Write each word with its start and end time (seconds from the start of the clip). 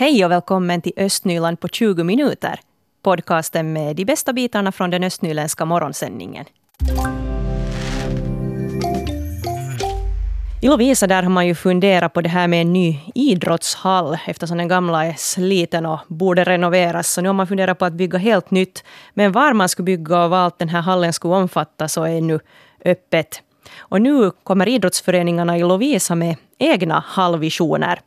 Hej 0.00 0.24
och 0.24 0.30
välkommen 0.30 0.82
till 0.82 0.92
Östnyland 0.96 1.60
på 1.60 1.68
20 1.68 2.04
minuter. 2.04 2.60
Podcasten 3.02 3.72
med 3.72 3.96
de 3.96 4.04
bästa 4.04 4.32
bitarna 4.32 4.72
från 4.72 4.90
den 4.90 5.04
östnyländska 5.04 5.64
morgonsändningen. 5.64 6.44
I 10.62 10.68
Lovisa 10.68 11.06
där 11.06 11.22
har 11.22 11.30
man 11.30 11.46
ju 11.46 11.54
funderat 11.54 12.12
på 12.12 12.20
det 12.20 12.28
här 12.28 12.48
med 12.48 12.60
en 12.60 12.72
ny 12.72 12.98
idrottshall 13.14 14.18
eftersom 14.26 14.58
den 14.58 14.68
gamla 14.68 15.06
är 15.06 15.14
sliten 15.16 15.86
och 15.86 16.00
borde 16.08 16.44
renoveras. 16.44 17.12
Så 17.12 17.20
nu 17.20 17.28
har 17.28 17.34
man 17.34 17.46
funderat 17.46 17.78
på 17.78 17.84
att 17.84 17.92
bygga 17.92 18.18
helt 18.18 18.50
nytt. 18.50 18.84
Men 19.14 19.32
var 19.32 19.52
man 19.52 19.68
skulle 19.68 19.84
bygga 19.84 20.24
och 20.24 20.30
vad 20.30 20.40
allt 20.40 20.58
den 20.58 20.68
här 20.68 20.80
hallen 20.80 21.12
skulle 21.12 21.34
omfatta 21.34 21.88
så 21.88 22.04
är 22.04 22.20
nu 22.20 22.40
öppet. 22.84 23.42
Och 23.78 24.02
nu 24.02 24.30
kommer 24.30 24.68
idrottsföreningarna 24.68 25.58
i 25.58 25.60
Lovisa 25.60 26.14
med 26.14 26.36
egna 26.58 27.04
hallvisioner. 27.06 28.00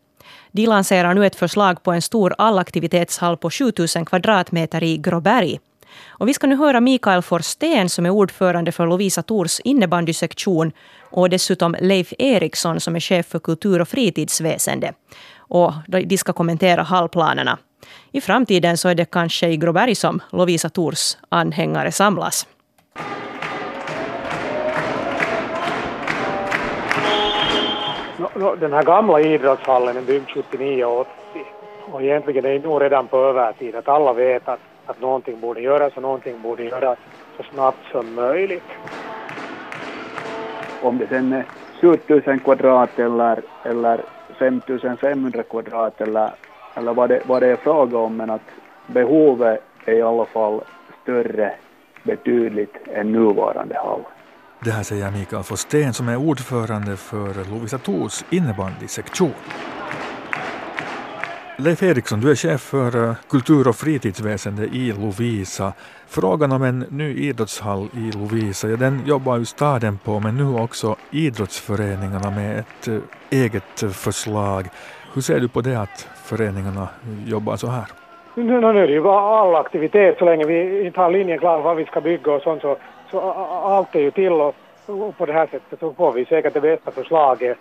De 0.55 0.67
lanserar 0.67 1.13
nu 1.13 1.25
ett 1.25 1.35
förslag 1.35 1.83
på 1.83 1.91
en 1.91 2.01
stor 2.01 2.35
allaktivitetshall 2.37 3.37
på 3.37 3.49
7000 3.49 4.05
kvadratmeter 4.05 4.83
i 4.83 4.97
Gråberg. 4.97 5.59
Och 6.05 6.27
vi 6.27 6.33
ska 6.33 6.47
nu 6.47 6.55
höra 6.55 6.81
Mikael 6.81 7.21
Forsten 7.21 7.89
som 7.89 8.05
är 8.05 8.09
ordförande 8.09 8.71
för 8.71 8.87
Lovisa 8.87 9.21
Tors 9.21 9.59
innebandysektion 9.59 10.71
och 11.09 11.29
dessutom 11.29 11.75
Leif 11.79 12.13
Eriksson 12.19 12.79
som 12.79 12.95
är 12.95 12.99
chef 12.99 13.25
för 13.25 13.39
kultur 13.39 13.81
och 13.81 13.87
fritidsväsende. 13.87 14.93
Och 15.37 15.73
de 15.87 16.17
ska 16.17 16.33
kommentera 16.33 16.83
hallplanerna. 16.83 17.57
I 18.11 18.21
framtiden 18.21 18.77
så 18.77 18.89
är 18.89 18.95
det 18.95 19.05
kanske 19.05 19.47
i 19.47 19.57
Gråberg 19.57 19.95
som 19.95 20.21
Lovisa 20.31 20.69
Tors 20.69 21.17
anhängare 21.29 21.91
samlas. 21.91 22.47
Den 28.33 28.73
här 28.73 28.83
gamla 28.83 29.21
idrottshallen 29.21 29.97
är 29.97 30.01
byggd 30.01 30.29
79 30.29 30.85
och 30.85 30.99
80 30.99 31.45
och 31.91 32.01
egentligen 32.03 32.45
är 32.45 32.49
det 32.49 32.59
nog 32.59 32.81
redan 32.81 33.07
på 33.07 33.17
övertid 33.17 33.75
att 33.75 33.87
alla 33.87 34.13
vet 34.13 34.47
att, 34.47 34.59
att 34.85 35.01
någonting 35.01 35.39
borde 35.39 35.61
göras 35.61 35.95
och 35.95 36.01
någonting 36.01 36.41
borde 36.41 36.63
göras 36.63 36.99
så 37.37 37.43
snabbt 37.43 37.85
som 37.91 38.13
möjligt. 38.13 38.69
Om 40.81 40.97
det 40.97 41.07
sen 41.07 41.33
är 41.33 41.45
7000 41.81 42.39
kvadrat 42.39 42.99
eller, 42.99 43.41
eller 43.63 44.05
5500 44.39 45.43
kvadrat 45.43 46.01
eller, 46.01 46.31
eller 46.75 46.93
vad, 46.93 47.09
det, 47.09 47.21
vad 47.25 47.41
det 47.41 47.47
är 47.47 47.57
fråga 47.57 47.97
om 47.97 48.17
men 48.17 48.29
att 48.29 48.49
behovet 48.85 49.59
är 49.85 49.93
i 49.93 50.01
alla 50.01 50.25
fall 50.25 50.61
större 51.01 51.53
betydligt 52.03 52.77
än 52.87 53.11
nuvarande 53.11 53.75
hall. 53.75 54.05
Det 54.65 54.71
här 54.71 54.83
säger 54.83 55.11
Mikael 55.11 55.43
Forsten 55.43 55.93
som 55.93 56.09
är 56.09 56.17
ordförande 56.17 56.97
för 56.97 57.51
Lovisa 57.51 57.77
Tors 57.77 58.23
innebandysektion. 58.29 59.33
Leif 61.57 61.83
Eriksson, 61.83 62.21
du 62.21 62.31
är 62.31 62.35
chef 62.35 62.61
för 62.61 63.09
eh, 63.09 63.15
kultur 63.29 63.67
och 63.67 63.75
fritidsväsende 63.75 64.63
i 64.63 64.91
Lovisa. 64.91 65.73
Frågan 66.07 66.51
om 66.51 66.63
en 66.63 66.79
ny 66.79 67.15
idrottshall 67.15 67.87
i 67.93 68.11
Lovisa, 68.17 68.67
ja, 68.67 68.77
den 68.77 69.01
jobbar 69.05 69.37
ju 69.37 69.45
staden 69.45 69.97
på 69.97 70.19
men 70.19 70.37
nu 70.37 70.61
också 70.63 70.95
idrottsföreningarna 71.11 72.31
med 72.31 72.59
ett 72.59 72.87
eh, 72.87 73.39
eget 73.43 73.79
förslag. 73.93 74.67
Hur 75.13 75.21
ser 75.21 75.39
du 75.39 75.47
på 75.47 75.61
det 75.61 75.75
att 75.75 76.09
föreningarna 76.25 76.87
jobbar 77.25 77.55
så 77.55 77.67
här? 77.67 77.85
Nu, 78.35 78.43
nu 78.43 78.67
är 78.67 78.87
det 78.87 78.93
ju 78.93 79.01
bara 79.01 79.39
all 79.39 79.55
aktivitet 79.55 80.17
så 80.19 80.25
länge 80.25 80.45
vi 80.45 80.85
inte 80.85 80.99
har 80.99 81.11
linjen 81.11 81.39
klar 81.39 81.61
vad 81.61 81.77
vi 81.77 81.85
ska 81.85 82.01
bygga 82.01 82.31
och 82.31 82.41
sånt 82.41 82.61
så 82.61 82.77
allt 83.13 83.95
är 83.95 83.99
ju 83.99 84.11
till 84.11 84.31
och, 84.31 84.55
på 85.17 85.25
det 85.25 85.33
här 85.33 85.47
sättet 85.47 85.79
så 85.79 85.93
får 85.93 86.11
vi 86.11 86.25
säkert 86.25 86.53
det 86.53 86.61
bästa 86.61 86.91
förslaget 86.91 87.57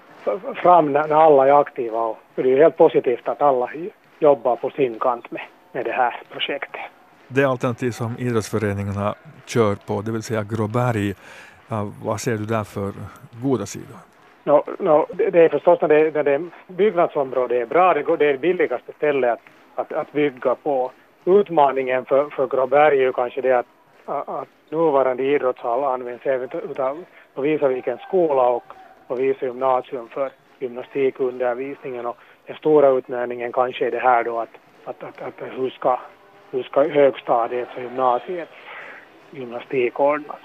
fram 0.54 0.92
när, 0.92 1.12
alla 1.12 1.48
är 1.48 1.60
aktiva 1.60 2.00
och 2.00 2.18
det 2.34 2.42
är 2.42 2.46
ju 2.46 2.62
helt 2.62 2.76
positivt 2.76 3.28
att 3.28 3.42
alla 3.42 3.70
jobbar 4.18 4.56
på 4.56 4.70
sin 4.70 4.98
kant 4.98 5.30
med, 5.30 5.42
med 5.72 5.84
det 5.84 5.92
här 5.92 6.20
projektet. 6.30 6.80
Det 7.28 7.44
alternativ 7.44 7.90
som 7.90 8.16
idrottsföreningarna 8.18 9.14
kör 9.46 9.74
på, 9.86 10.02
det 10.02 10.12
vill 10.12 10.22
säga 10.22 10.42
Gråberg, 10.42 11.14
vad 12.04 12.20
ser 12.20 12.36
du 12.36 12.44
där 12.44 12.64
för 12.64 12.92
goda 13.42 13.66
sidor? 13.66 13.96
No, 14.44 14.64
no, 14.78 15.06
det 15.14 15.44
är 15.44 15.48
förstås 15.48 15.80
när 15.80 15.88
det, 15.88 16.14
när 16.14 16.22
det 16.22 16.50
byggnadsområdet 16.66 17.62
är 17.62 17.66
bra, 17.66 17.94
det, 17.94 18.16
det 18.16 18.26
är 18.26 18.32
det 18.32 18.38
billigaste 18.38 18.92
stället 18.96 19.32
att, 19.32 19.40
att, 19.74 19.92
att 19.92 20.12
bygga 20.12 20.54
på. 20.54 20.90
Utmaningen 21.24 22.04
för, 22.04 22.28
för 22.30 22.46
Gråberg 22.46 22.98
är 22.98 23.02
ju 23.02 23.12
kanske 23.12 23.40
det 23.40 23.58
att, 23.58 23.66
att 24.20 24.48
nuvarande 24.68 25.22
idrottshall 25.22 25.84
används 25.84 26.26
även 26.26 26.48
utav 26.70 27.04
Visavikens 27.34 28.00
skola 28.00 28.48
och, 28.48 28.64
och 29.06 29.20
Visa 29.20 29.46
gymnasium 29.46 30.08
för 30.08 30.30
gymnastikundervisningen 30.58 32.06
och 32.06 32.16
den 32.46 32.56
stora 32.56 32.88
utmaningen 32.88 33.52
kanske 33.52 33.86
är 33.86 33.90
det 33.90 33.98
här 33.98 34.24
då 34.24 34.38
att, 34.38 34.48
att, 34.84 35.02
att, 35.02 35.22
att 35.22 35.34
hur, 35.58 35.70
ska, 35.70 35.98
hur 36.50 36.62
ska 36.62 36.88
högstadiet 36.88 37.68
och 37.76 37.82
gymnasiet 37.82 38.48
gymnastik 39.30 40.00
ordnas? 40.00 40.40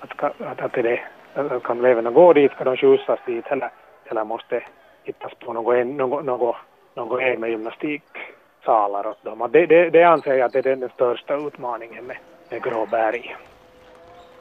Att, 0.00 0.24
att, 0.40 0.60
att, 0.60 0.72
det, 0.72 1.00
att 1.34 1.62
kan 1.62 1.78
eleverna 1.78 2.10
gå 2.10 2.32
dit, 2.32 2.52
ska 2.52 2.64
de 2.64 2.76
skjutsas 2.76 3.18
dit 3.26 3.46
eller, 3.46 3.70
eller 4.04 4.24
måste 4.24 4.62
hittas 5.04 5.34
på 5.34 5.52
något, 5.52 5.86
något, 5.86 6.24
något, 6.24 6.56
något 6.94 7.38
med 7.38 7.50
gymnastiksalar 7.50 9.06
åt 9.06 9.24
dem. 9.24 9.48
Det, 9.52 9.66
det, 9.66 9.90
det 9.90 10.02
anser 10.02 10.34
jag 10.34 10.46
att 10.46 10.52
det 10.52 10.66
är 10.66 10.76
den 10.76 10.88
största 10.88 11.36
utmaningen 11.36 12.04
med 12.04 12.16
Gråberg. 12.58 13.36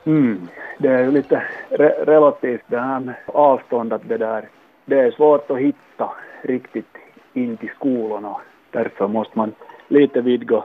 Mm. 0.06 0.48
Det 0.78 0.88
är 0.88 1.00
ju 1.04 1.12
lite 1.12 1.44
re 1.70 1.90
relativt 2.06 2.64
det 2.68 2.80
här 2.80 3.00
med 3.00 3.16
avståndet 3.26 4.02
det 4.06 4.18
där. 4.18 4.50
Det 4.86 5.00
är 5.00 5.12
svårt 5.12 5.52
att 5.52 5.58
hitta 5.58 6.10
riktigt 6.42 6.98
in 7.34 7.58
till 7.58 7.70
skolorna. 7.76 8.36
Därför 8.72 9.08
måste 9.08 9.38
man 9.38 9.54
lite 9.88 10.22
vidga, 10.22 10.64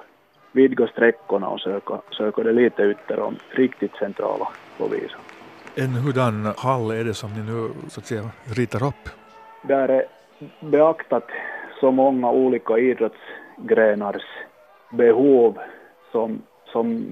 vidga 0.52 0.86
sträckorna 0.86 1.48
och 1.48 1.60
söka, 1.60 2.00
söka 2.10 2.42
det 2.42 2.52
lite 2.52 2.82
ytterom 2.82 3.36
riktigt 3.50 3.96
centrala 3.96 4.48
Lovisa. 4.78 5.16
En 5.74 5.94
hurdan 5.94 6.54
hall 6.56 6.90
är 6.90 7.04
det 7.04 7.14
som 7.14 7.30
ni 7.34 7.52
nu 7.52 7.70
så 7.88 8.00
att 8.00 8.06
säga 8.06 8.30
ritar 8.56 8.86
upp? 8.86 9.08
Där 9.62 9.88
är 9.88 10.04
beaktat 10.60 11.24
så 11.80 11.90
många 11.90 12.30
olika 12.30 12.78
idrottsgrenars 12.78 14.22
behov 14.90 15.58
som, 16.12 16.42
som 16.76 17.06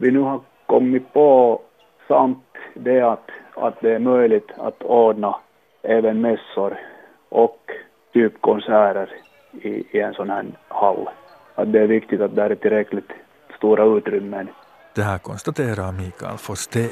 vi 0.00 0.10
nu 0.10 0.20
har 0.20 0.40
kommit 0.66 1.12
på 1.12 1.60
samt 2.08 2.44
det 2.74 3.00
att, 3.00 3.30
att 3.54 3.80
det 3.80 3.94
är 3.94 3.98
möjligt 3.98 4.50
att 4.56 4.82
ordna 4.82 5.36
även 5.82 6.20
mässor 6.20 6.78
och 7.28 7.60
typ 8.12 8.40
konserter 8.40 9.10
i, 9.52 9.68
i 9.68 10.00
en 10.00 10.14
sån 10.14 10.30
här 10.30 10.44
hall. 10.68 11.08
Att 11.54 11.72
det 11.72 11.80
är 11.80 11.86
viktigt 11.86 12.20
att 12.20 12.36
det 12.36 12.42
är 12.42 12.54
tillräckligt 12.54 13.10
stora 13.56 13.84
utrymmen. 13.84 14.48
Det 14.94 15.02
här 15.02 15.18
konstaterar 15.18 15.92
Mikael 15.92 16.38
Forsten. 16.38 16.90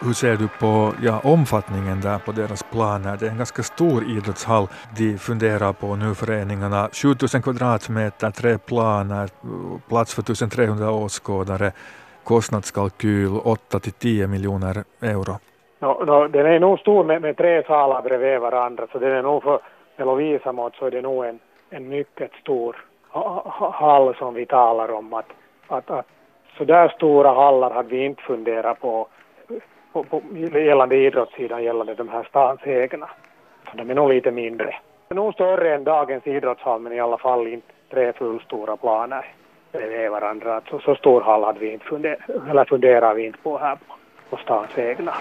Hur 0.00 0.12
ser 0.12 0.36
du 0.36 0.48
på 0.48 0.92
ja, 1.02 1.20
omfattningen 1.24 2.00
där 2.00 2.18
på 2.18 2.32
deras 2.32 2.62
planer? 2.62 3.16
Det 3.16 3.26
är 3.26 3.30
en 3.30 3.36
ganska 3.36 3.62
stor 3.62 4.02
idrottshall 4.04 4.66
de 4.98 5.18
funderar 5.18 5.72
på 5.72 5.96
nu, 5.96 6.14
föreningarna. 6.14 6.88
7000 6.92 7.42
kvadratmeter, 7.42 8.30
tre 8.30 8.58
planer, 8.58 9.28
plats 9.88 10.14
för 10.14 10.22
1300 10.22 10.90
åskådare, 10.90 11.72
kostnadskalkyl 12.24 13.32
8 13.44 13.80
till 13.80 13.92
10 13.92 14.26
miljoner 14.26 14.84
euro. 15.00 15.34
No, 15.78 16.04
no, 16.06 16.28
den 16.28 16.46
är 16.46 16.60
nog 16.60 16.78
stor 16.78 17.04
med, 17.04 17.22
med 17.22 17.36
tre 17.36 17.62
salar 17.62 18.02
bredvid 18.02 18.40
varandra, 18.40 18.86
så 18.92 18.98
den 18.98 19.12
är 19.12 19.22
nog 19.22 19.42
för 19.42 19.60
Lovisa 19.96 20.52
mått 20.52 20.74
så 20.74 20.86
är 20.86 20.90
det 20.90 21.00
nog 21.00 21.24
en, 21.24 21.38
en 21.70 21.88
mycket 21.88 22.30
stor 22.40 22.76
hall 23.72 24.14
som 24.14 24.34
vi 24.34 24.46
talar 24.46 24.90
om. 24.92 25.14
Att, 25.14 25.30
att, 25.68 25.90
att 25.90 26.06
så 26.58 26.64
där 26.64 26.88
stora 26.88 27.34
hallar 27.34 27.70
hade 27.70 27.88
vi 27.88 28.04
inte 28.04 28.22
funderat 28.22 28.80
på 28.80 29.08
på, 29.92 30.04
på, 30.04 30.22
gällande 30.58 30.96
idrottssidan 30.96 31.64
gällande 31.64 31.94
de 31.94 32.08
här 32.08 32.24
stans 32.24 32.60
egna. 32.64 33.08
De 33.74 33.90
är 33.90 33.94
nog 33.94 34.08
lite 34.08 34.30
mindre. 34.30 34.74
De 35.08 35.14
är 35.14 35.16
nog 35.16 35.34
större 35.34 35.74
än 35.74 35.84
dagens 35.84 36.26
idrottshall 36.26 36.80
men 36.80 36.92
i 36.92 37.00
alla 37.00 37.18
fall 37.18 37.46
inte 37.46 37.72
tre 37.90 38.12
fullstora 38.12 38.76
planer 38.76 39.26
bredvid 39.72 40.10
varandra. 40.10 40.60
Så, 40.70 40.78
så 40.78 40.94
stor 40.94 41.20
hall 41.20 41.44
hade 41.44 41.60
vi 41.60 41.72
inte 41.72 41.84
funder, 41.84 42.16
eller 42.50 42.64
funderar 42.64 43.14
vi 43.14 43.26
inte 43.26 43.38
på 43.38 43.58
här 43.58 43.76
på, 43.76 43.94
på 44.30 44.42
stans 44.42 44.78
egna. 44.78 45.14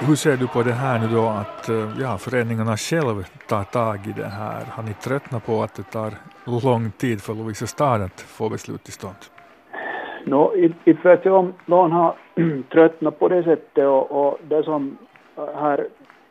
Hur 0.00 0.14
ser 0.14 0.36
du 0.36 0.48
på 0.48 0.62
det 0.62 0.72
här 0.72 0.98
nu 0.98 1.06
då 1.08 1.26
att 1.26 1.68
eh, 1.68 1.90
ja, 2.00 2.18
föreningarna 2.18 2.76
själv 2.76 3.24
tar 3.48 3.64
tag 3.64 4.06
i 4.06 4.12
det 4.12 4.28
här? 4.28 4.64
Har 4.70 4.82
ni 4.82 4.94
tröttnat 4.94 5.46
på 5.46 5.62
att 5.62 5.74
det 5.74 5.82
tar 5.82 6.12
lång 6.64 6.90
tid 6.90 7.22
för 7.22 7.34
Lovisa 7.34 7.66
stad 7.66 8.02
att 8.02 8.20
få 8.20 8.48
beslut 8.48 8.84
till 8.84 8.92
stånd? 8.92 9.33
No, 10.26 10.56
inte 10.84 11.08
vet 11.08 11.24
jag 11.24 11.34
om 11.34 11.54
någon 11.66 11.92
har 11.92 12.14
tröttnat 12.72 13.18
på 13.18 13.28
det 13.28 13.42
sättet 13.42 13.86
och, 13.86 14.26
och 14.26 14.38
det 14.48 14.62
som 14.62 14.98
äh, 15.36 15.54
här 15.54 15.86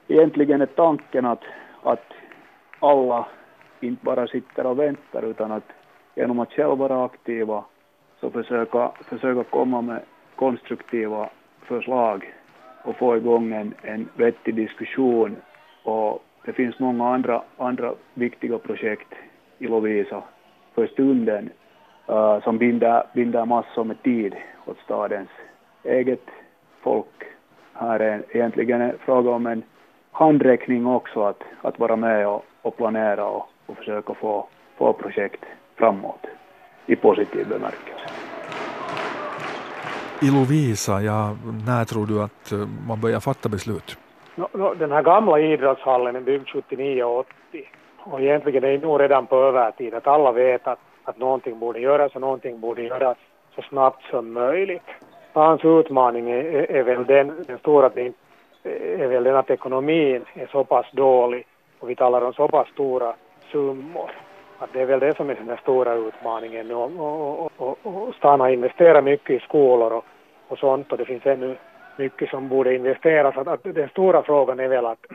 egentligen 0.08 0.62
är 0.62 0.66
tanken 0.66 1.26
att, 1.26 1.44
att 1.84 2.14
alla 2.80 3.26
inte 3.80 4.06
bara 4.06 4.28
sitter 4.28 4.66
och 4.66 4.80
väntar 4.80 5.24
utan 5.24 5.52
att 5.52 5.64
genom 6.16 6.40
att 6.40 6.52
själva 6.52 6.76
vara 6.76 7.06
aktiva 7.06 7.64
så 8.20 8.30
försöka, 8.30 8.92
försöka 9.10 9.44
komma 9.44 9.82
med 9.82 10.02
konstruktiva 10.36 11.30
förslag 11.62 12.34
och 12.84 12.96
få 12.96 13.18
igång 13.18 13.54
en, 13.54 13.74
en 13.82 14.10
vettig 14.16 14.56
diskussion. 14.56 15.36
Och 15.84 16.24
det 16.46 16.54
finns 16.54 16.80
många 16.80 17.10
andra, 17.10 17.42
andra 17.58 17.94
viktiga 18.14 18.58
projekt 18.58 19.14
i 19.60 19.68
Lovisa 19.68 20.24
för 20.76 20.88
stunden 20.88 21.50
uh, 22.10 22.44
som 22.44 22.58
binder, 22.58 23.04
binder 23.14 23.46
massor 23.46 23.84
med 23.84 24.04
tid 24.04 24.36
åt 24.66 24.78
stadens 24.80 25.30
eget 25.84 26.28
folk. 26.82 27.24
Här 27.74 28.00
är 28.00 28.24
egentligen 28.30 28.82
en 28.82 28.98
fråga 29.06 29.32
om 29.32 29.48
en 29.48 29.64
handräckning 30.12 30.88
också 30.88 31.24
att, 31.24 31.44
att 31.62 31.80
vara 31.80 31.96
med 31.96 32.28
och, 32.28 32.46
och 32.62 32.78
planera 32.78 33.26
och, 33.26 33.50
och 33.66 33.78
försöka 33.78 34.14
få, 34.14 34.48
få 34.78 34.94
projekt 34.94 35.46
framåt 35.76 36.26
i 36.86 36.96
positiv 36.96 37.48
bemärkelse. 37.50 38.10
I 40.22 40.32
Lovisa, 40.32 41.02
ja, 41.02 41.38
när 41.66 41.86
tror 41.86 42.06
du 42.06 42.24
att 42.24 42.52
eh, 42.52 42.68
man 42.88 43.02
börjar 43.02 43.20
fatta 43.20 43.50
beslut? 43.50 43.98
Den 44.78 44.92
här 44.92 45.04
gamla 45.04 45.40
idrottshallen 45.40 46.16
är 46.16 46.22
byggd 46.22 46.50
79 46.50 47.04
och 47.04 47.20
80 47.20 47.70
och 47.98 48.22
egentligen 48.22 48.64
är 48.64 48.68
det 48.68 48.78
nog 48.78 49.02
redan 49.02 49.26
på 49.26 49.36
övertid 49.36 49.94
att 49.94 50.08
alla 50.08 50.32
vet 50.32 50.68
att, 50.68 50.80
att 51.04 51.18
någonting 51.18 51.60
borde 51.60 51.80
göras 51.80 52.16
och 52.16 52.22
någonting 52.22 52.60
borde 52.60 52.84
göras 52.84 53.18
så 53.56 53.62
snabbt 53.62 54.04
som 54.04 54.34
möjligt. 54.34 54.90
Hans 55.34 55.66
utmaning 55.66 56.30
är, 56.30 56.72
är 56.72 56.84
väl 56.84 57.06
den, 57.06 57.44
den 57.48 57.58
stora 57.58 57.90
är 58.64 59.08
väl 59.08 59.24
den 59.24 59.36
att 59.36 59.50
ekonomin 59.50 60.26
är 60.34 60.48
så 60.48 60.64
pass 60.64 60.86
dålig 60.92 61.46
och 61.80 61.90
vi 61.90 61.96
talar 61.96 62.22
om 62.22 62.34
så 62.34 62.48
pass 62.48 62.68
stora 62.68 63.14
summor. 63.52 64.12
Att 64.60 64.74
det 64.74 64.82
är 64.82 64.86
väl 64.86 65.00
det 65.00 65.18
som 65.18 65.30
är 65.30 65.36
den 65.36 65.58
stora 65.58 65.94
utmaningen 65.94 66.68
nu 66.68 66.74
och, 66.74 67.40
och, 67.40 67.52
och, 67.58 67.78
och 67.84 68.16
Stan 68.16 68.40
har 68.40 68.50
investerat 68.50 69.04
mycket 69.04 69.30
i 69.30 69.40
skolor 69.40 69.94
och, 69.94 70.06
och 70.48 70.58
sånt 70.58 70.92
och 70.92 70.98
det 70.98 71.06
finns 71.06 71.26
ännu 71.26 71.56
mycket 71.98 72.30
som 72.30 72.50
borde 72.50 72.76
investeras. 72.76 73.38
Att, 73.38 73.48
att 73.48 73.64
den 73.64 73.90
stora 73.90 74.24
frågan 74.24 74.60
är 74.60 74.68
väl 74.68 74.86
att 74.86 75.06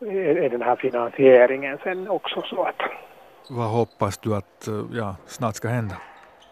är 0.00 0.50
den 0.50 0.62
här 0.62 0.76
finansieringen 0.76 1.78
sen 1.84 2.08
också 2.08 2.42
så 2.42 2.62
att... 2.62 2.82
Vad 3.50 3.66
hoppas 3.66 4.18
du 4.18 4.36
att 4.36 4.68
eh, 4.68 4.84
ja, 4.92 5.16
snart 5.26 5.54
ska 5.54 5.68
hända? 5.68 5.94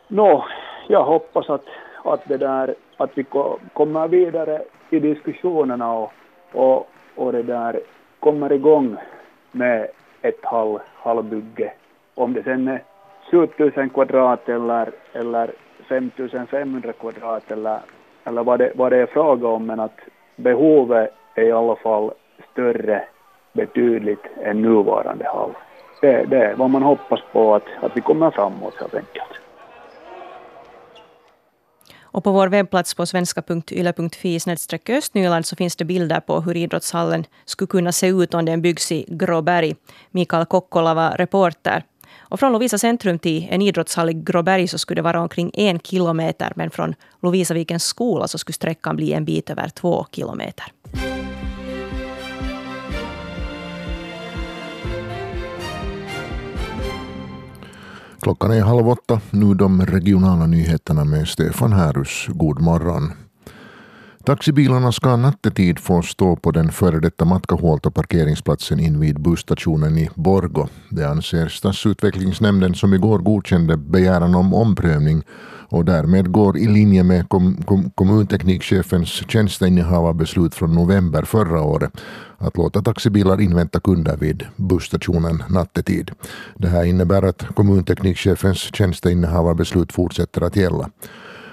Nå, 0.09 0.45
jag 0.89 1.05
hoppas 1.05 1.51
att, 1.51 1.65
att, 2.05 2.21
det 2.29 2.37
där, 2.37 2.75
att 2.97 3.11
vi 3.15 3.25
kommer 3.73 4.09
vidare 4.09 4.63
i 4.91 5.01
diskussionerna 5.01 5.93
och, 5.93 6.13
och, 6.53 6.89
och 7.17 7.33
det 7.33 7.43
där 7.43 7.81
kommer 8.21 8.53
igång 8.53 8.97
med 9.53 9.89
ett 10.23 10.45
hall, 10.45 10.81
hallbygge. 10.95 11.73
Om 12.15 12.33
det 12.33 12.43
sen 12.43 12.69
är 12.69 12.83
7000 13.31 13.91
kvadrat 13.91 14.49
eller, 14.49 14.91
eller 15.13 15.51
5500 15.89 16.93
kvadrat 16.93 17.51
eller, 17.51 17.81
eller 18.25 18.45
vad, 18.45 18.59
det, 18.59 18.73
vad 18.75 18.93
det 18.93 18.99
är 18.99 19.07
fråga 19.07 19.49
om, 19.49 19.67
men 19.67 19.81
att 19.81 19.99
behovet 20.37 21.15
är 21.35 21.43
i 21.43 21.53
alla 21.53 21.77
fall 21.77 22.11
större 22.53 23.05
betydligt 23.53 24.27
än 24.43 24.63
nuvarande 24.63 25.25
hall. 25.25 25.51
Det, 26.03 26.25
det 26.25 26.37
är 26.37 26.55
vad 26.55 26.71
man 26.71 26.83
hoppas 26.83 27.21
på 27.33 27.55
att, 27.55 27.65
att 27.81 27.97
vi 27.97 28.01
kommer 28.01 28.31
framåt 28.31 28.75
helt 28.81 28.95
enkelt. 28.95 29.33
Och 32.01 32.25
på 32.25 32.33
vår 32.33 32.49
webbplats 32.49 32.95
på 32.95 33.07
svenska.yle.fi 33.07 34.39
östnyland 34.89 35.47
så 35.47 35.57
finns 35.57 35.77
det 35.77 35.85
bilder 35.85 36.21
på 36.21 36.41
hur 36.41 36.57
idrottshallen 36.57 37.25
skulle 37.45 37.67
kunna 37.67 37.93
se 37.93 38.07
ut 38.07 38.35
om 38.35 38.45
den 38.45 38.63
byggs 38.63 38.93
i 38.93 39.05
Gråberg. 39.09 39.77
Mikael 40.11 40.47
Kokkola 40.47 40.95
var 40.95 41.11
reporter. 41.11 41.85
Och 42.19 42.41
från 42.41 42.53
Lovisa 42.53 42.79
centrum 42.79 43.19
till 43.19 43.49
en 43.51 43.63
idrottshall 43.63 44.11
i 44.11 44.13
Gråberg 44.13 44.69
så 44.69 44.79
skulle 44.79 44.99
det 44.99 45.05
vara 45.05 45.21
omkring 45.21 45.51
en 45.55 45.81
kilometer 45.81 46.53
men 46.57 46.71
från 46.71 46.95
Lovisavikens 47.21 47.85
skola 47.85 48.29
så 48.29 48.39
skulle 48.39 48.55
sträckan 48.55 48.97
bli 48.97 49.13
en 49.13 49.25
bit 49.25 49.51
över 49.51 49.69
två 49.69 50.07
kilometer. 50.13 50.67
Klockan 58.23 58.51
är 58.51 58.61
halv 58.61 58.89
åtta. 58.89 59.21
Nu 59.31 59.55
de 59.55 59.87
regionala 59.87 60.47
nyheterna 60.47 61.05
med 61.05 61.29
Stefan 61.29 61.73
Härus. 61.73 62.27
God 62.29 62.61
morgon. 62.61 63.13
Taxibilarna 64.25 64.93
ska 64.93 65.17
nattetid 65.17 65.79
få 65.79 66.03
stå 66.03 66.37
på 66.37 66.51
den 66.51 66.73
före 66.73 67.01
detta 67.01 67.25
Matkahuolto 67.25 67.91
parkeringsplatsen 67.91 68.81
invid 68.81 69.21
busstationen 69.21 69.99
i 69.99 70.11
Borgo. 70.15 70.69
Det 70.91 71.05
anser 71.05 71.49
stadsutvecklingsnämnden 71.49 72.75
som 72.75 72.95
igår 72.95 73.19
godkände 73.19 73.77
begäran 73.77 74.35
om 74.35 74.55
omprövning 74.55 75.23
och 75.69 75.85
därmed 75.85 76.33
går 76.33 76.59
i 76.59 76.67
linje 76.67 77.03
med 77.03 77.29
kom, 77.29 77.57
kom, 77.57 77.91
kommunteknikchefens 77.91 79.09
tjänsteinnehavarbeslut 79.09 80.55
från 80.55 80.75
november 80.75 81.23
förra 81.23 81.63
året 81.63 81.93
att 82.39 82.57
låta 82.57 82.83
taxibilar 82.83 83.41
invänta 83.41 83.81
kunder 83.81 84.17
vid 84.17 84.47
busstationen 84.57 85.43
nattetid. 85.49 86.11
Det 86.57 86.69
här 86.69 86.85
innebär 86.85 87.23
att 87.23 87.43
kommunteknikchefens 87.55 88.59
tjänsteinnehavarbeslut 88.59 89.93
fortsätter 89.93 90.41
att 90.41 90.57
gälla. 90.57 90.91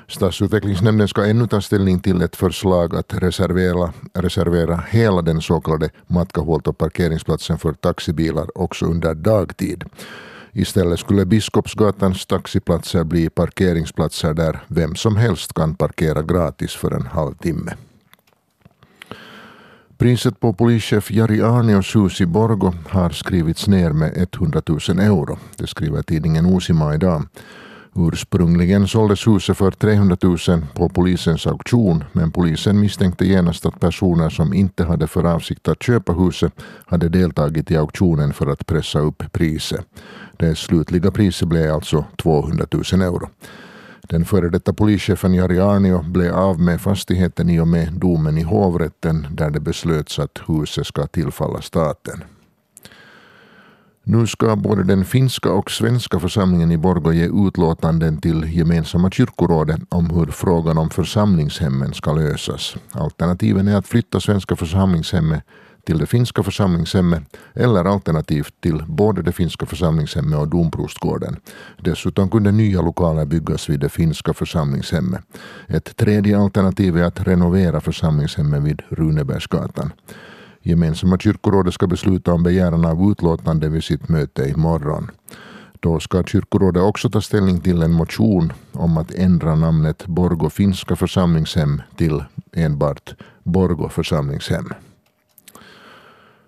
Stadsutvecklingsnämnden 0.09 1.07
ska 1.07 1.25
ännu 1.25 1.47
ta 1.47 1.61
ställning 1.61 1.99
till 1.99 2.21
ett 2.21 2.35
förslag 2.35 2.95
att 2.95 3.13
reservera, 3.13 3.93
reservera 4.13 4.83
hela 4.89 5.21
den 5.21 5.41
så 5.41 5.61
kallade 5.61 5.89
Matkahuolto 6.07 6.73
parkeringsplatsen 6.73 7.57
för 7.57 7.73
taxibilar 7.73 8.57
också 8.57 8.85
under 8.85 9.15
dagtid. 9.15 9.83
Istället 10.51 10.99
skulle 10.99 11.25
Biskopsgatans 11.25 12.25
taxiplatser 12.25 13.03
bli 13.03 13.29
parkeringsplatser 13.29 14.33
där 14.33 14.59
vem 14.67 14.95
som 14.95 15.15
helst 15.15 15.53
kan 15.53 15.75
parkera 15.75 16.21
gratis 16.21 16.75
för 16.75 16.91
en 16.91 17.05
halvtimme. 17.05 17.73
Priset 19.97 20.39
på 20.39 20.53
polischef 20.53 21.11
Jari 21.11 21.41
Arnios 21.41 21.95
hus 21.95 22.21
i 22.21 22.25
Borgo 22.25 22.73
har 22.89 23.09
skrivits 23.09 23.67
ner 23.67 23.91
med 23.91 24.27
100 24.33 24.61
000 24.67 24.79
euro. 24.99 25.37
Det 25.57 25.67
skriver 25.67 26.01
tidningen 26.01 26.45
Osima 26.45 26.95
idag. 26.95 27.25
Ursprungligen 27.95 28.87
såldes 28.87 29.27
huset 29.27 29.57
för 29.57 29.71
300 29.71 30.17
000 30.23 30.37
på 30.75 30.89
polisens 30.89 31.47
auktion 31.47 32.03
men 32.11 32.31
polisen 32.31 32.79
misstänkte 32.79 33.25
genast 33.25 33.65
att 33.65 33.79
personer 33.79 34.29
som 34.29 34.53
inte 34.53 34.83
hade 34.83 35.07
för 35.07 35.23
avsikt 35.23 35.67
att 35.67 35.83
köpa 35.83 36.13
huset 36.13 36.53
hade 36.85 37.09
deltagit 37.09 37.71
i 37.71 37.77
auktionen 37.77 38.33
för 38.33 38.47
att 38.47 38.65
pressa 38.65 38.99
upp 38.99 39.23
priset. 39.31 39.85
Det 40.37 40.55
slutliga 40.55 41.11
priset 41.11 41.47
blev 41.47 41.73
alltså 41.73 42.05
200 42.21 42.65
000 42.71 43.01
euro. 43.01 43.29
Den 44.01 44.25
före 44.25 44.49
detta 44.49 44.73
polischefen 44.73 45.33
Jari 45.33 45.59
Arnio 45.59 46.03
blev 46.03 46.35
av 46.35 46.59
med 46.59 46.81
fastigheten 46.81 47.49
i 47.49 47.59
och 47.59 47.67
med 47.67 47.93
domen 47.93 48.37
i 48.37 48.43
hovrätten 48.43 49.27
där 49.31 49.49
det 49.49 49.59
beslöts 49.59 50.19
att 50.19 50.39
huset 50.47 50.87
ska 50.87 51.07
tillfalla 51.07 51.61
staten. 51.61 52.23
Nu 54.11 54.27
ska 54.27 54.55
både 54.55 54.83
den 54.83 55.05
finska 55.05 55.51
och 55.51 55.71
svenska 55.71 56.19
församlingen 56.19 56.71
i 56.71 56.77
Borgå 56.77 57.13
ge 57.13 57.47
utlåtanden 57.47 58.21
till 58.21 58.57
gemensamma 58.57 59.11
kyrkorådet 59.11 59.81
om 59.89 60.09
hur 60.09 60.25
frågan 60.25 60.77
om 60.77 60.89
församlingshemmen 60.89 61.93
ska 61.93 62.13
lösas. 62.13 62.75
Alternativen 62.91 63.67
är 63.67 63.75
att 63.75 63.87
flytta 63.87 64.19
svenska 64.19 64.55
församlingshemmet 64.55 65.43
till 65.85 65.97
det 65.97 66.05
finska 66.05 66.43
församlingshemmet 66.43 67.23
eller 67.53 67.85
alternativt 67.85 68.53
till 68.61 68.83
både 68.87 69.21
det 69.21 69.31
finska 69.31 69.65
församlingshemmet 69.65 70.39
och 70.39 70.47
domprostgården. 70.47 71.35
Dessutom 71.77 72.29
kunde 72.29 72.51
nya 72.51 72.81
lokaler 72.81 73.25
byggas 73.25 73.69
vid 73.69 73.79
det 73.79 73.89
finska 73.89 74.33
församlingshemmet. 74.33 75.21
Ett 75.67 75.97
tredje 75.97 76.39
alternativ 76.39 76.97
är 76.97 77.03
att 77.03 77.27
renovera 77.27 77.81
församlingshemmet 77.81 78.63
vid 78.63 78.81
Runebergsgatan. 78.89 79.91
Gemensamma 80.61 81.17
kyrkorådet 81.17 81.73
ska 81.73 81.87
besluta 81.87 82.33
om 82.33 82.43
begäran 82.43 82.85
av 82.85 83.11
utlåtande 83.11 83.69
vid 83.69 83.83
sitt 83.83 84.09
möte 84.09 84.49
imorgon. 84.49 85.11
Då 85.79 85.99
ska 85.99 86.23
kyrkorådet 86.23 86.83
också 86.83 87.09
ta 87.09 87.21
ställning 87.21 87.59
till 87.59 87.81
en 87.81 87.91
motion 87.91 88.53
om 88.71 88.97
att 88.97 89.11
ändra 89.11 89.55
namnet 89.55 90.05
Borgo 90.05 90.49
finska 90.49 90.95
församlingshem 90.95 91.81
till 91.95 92.23
enbart 92.53 93.15
Borgo 93.43 93.89
församlingshem. 93.89 94.73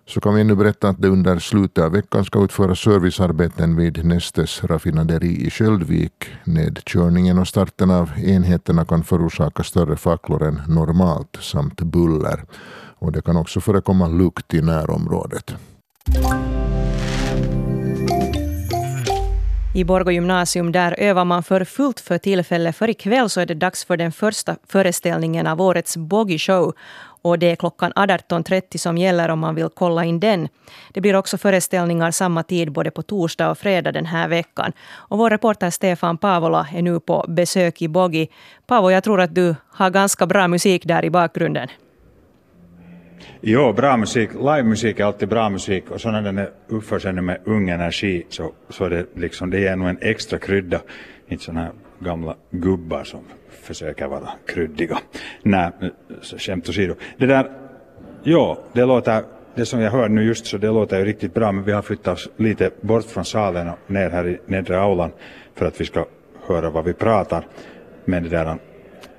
Så 0.07 0.21
kan 0.21 0.35
vi 0.35 0.41
ännu 0.41 0.55
berätta 0.55 0.89
att 0.89 1.01
det 1.01 1.07
under 1.07 1.39
slutet 1.39 1.83
av 1.83 1.91
veckan 1.91 2.25
ska 2.25 2.43
utföras 2.43 2.79
servicearbeten 2.79 3.75
vid 3.75 4.05
Nestes 4.05 4.63
raffinaderi 4.63 5.47
i 5.47 5.49
Sköldvik. 5.49 6.25
Nedkörningen 6.43 7.39
och 7.39 7.47
starten 7.47 7.91
av 7.91 8.11
enheterna 8.17 8.85
kan 8.85 9.03
förorsaka 9.03 9.63
större 9.63 9.95
facklor 9.95 10.43
än 10.43 10.61
normalt 10.67 11.37
samt 11.41 11.81
buller 11.81 12.45
och 13.01 13.11
det 13.11 13.21
kan 13.21 13.37
också 13.37 13.61
förekomma 13.61 14.07
lukt 14.07 14.53
i 14.53 14.61
närområdet. 14.61 15.55
I 19.75 19.83
Borgå 19.83 20.11
gymnasium 20.11 20.71
där 20.71 20.95
övar 20.99 21.25
man 21.25 21.43
för 21.43 21.63
fullt 21.63 21.99
för 21.99 22.17
tillfället. 22.17 22.75
För 22.75 22.89
ikväll 22.89 23.29
så 23.29 23.41
är 23.41 23.45
det 23.45 23.53
dags 23.53 23.85
för 23.85 23.97
den 23.97 24.11
första 24.11 24.55
föreställningen 24.67 25.47
av 25.47 25.61
årets 25.61 25.97
Boggy 25.97 26.39
Show. 26.39 26.73
Och 27.23 27.39
det 27.39 27.51
är 27.51 27.55
klockan 27.55 27.91
18.30 27.91 28.77
som 28.77 28.97
gäller 28.97 29.29
om 29.29 29.39
man 29.39 29.55
vill 29.55 29.69
kolla 29.73 30.05
in 30.05 30.19
den. 30.19 30.47
Det 30.93 31.01
blir 31.01 31.15
också 31.15 31.37
föreställningar 31.37 32.11
samma 32.11 32.43
tid 32.43 32.71
både 32.71 32.91
på 32.91 33.01
torsdag 33.01 33.51
och 33.51 33.57
fredag 33.57 33.91
den 33.91 34.05
här 34.05 34.27
veckan. 34.27 34.71
Och 34.91 35.17
vår 35.17 35.29
reporter 35.29 35.69
Stefan 35.69 36.17
Pavola 36.17 36.67
är 36.73 36.81
nu 36.81 36.99
på 36.99 37.25
besök 37.27 37.81
i 37.81 37.87
Boggy. 37.87 38.27
Paavo, 38.67 38.91
jag 38.91 39.03
tror 39.03 39.21
att 39.21 39.35
du 39.35 39.55
har 39.69 39.89
ganska 39.89 40.25
bra 40.25 40.47
musik 40.47 40.85
där 40.85 41.05
i 41.05 41.09
bakgrunden. 41.09 41.67
Jo, 43.41 43.73
bra 43.73 43.97
musik. 43.97 44.29
Livemusik 44.33 44.99
är 44.99 45.05
alltid 45.05 45.29
bra 45.29 45.49
musik 45.49 45.91
och 45.91 46.01
så 46.01 46.11
när 46.11 46.21
den 46.21 46.47
uppför 46.67 46.99
sig 46.99 47.13
med 47.13 47.37
ung 47.45 47.69
energi 47.69 48.25
så, 48.29 48.51
så 48.69 48.85
är 48.85 48.89
det 48.89 49.05
liksom, 49.15 49.49
det 49.49 49.59
ger 49.59 49.75
nog 49.75 49.89
en 49.89 49.97
extra 50.01 50.39
krydda. 50.39 50.81
Inte 51.27 51.43
sådana 51.43 51.61
här 51.61 51.71
gamla 51.99 52.35
gubbar 52.49 53.03
som 53.03 53.19
försöker 53.49 54.07
vara 54.07 54.29
kryddiga. 54.47 54.97
Nej, 55.43 55.71
skämt 56.37 56.69
åsido. 56.69 56.95
Det 57.17 57.25
där, 57.25 57.51
jo, 58.23 58.57
det 58.73 58.85
låter, 58.85 59.23
det 59.55 59.65
som 59.65 59.79
jag 59.81 59.91
hör 59.91 60.09
nu 60.09 60.23
just 60.23 60.45
så 60.45 60.57
det 60.57 60.67
låter 60.67 60.99
ju 60.99 61.05
riktigt 61.05 61.33
bra 61.33 61.51
men 61.51 61.63
vi 61.63 61.71
har 61.71 61.81
flyttat 61.81 62.13
oss 62.13 62.29
lite 62.37 62.71
bort 62.81 63.05
från 63.05 63.25
salen 63.25 63.69
och 63.69 63.77
ner 63.87 64.09
här 64.09 64.27
i 64.27 64.39
nedre 64.45 64.81
aulan 64.81 65.11
för 65.55 65.65
att 65.65 65.81
vi 65.81 65.85
ska 65.85 66.05
höra 66.47 66.69
vad 66.69 66.85
vi 66.85 66.93
pratar. 66.93 67.47
Men 68.05 68.23
det 68.23 68.29
där 68.29 68.57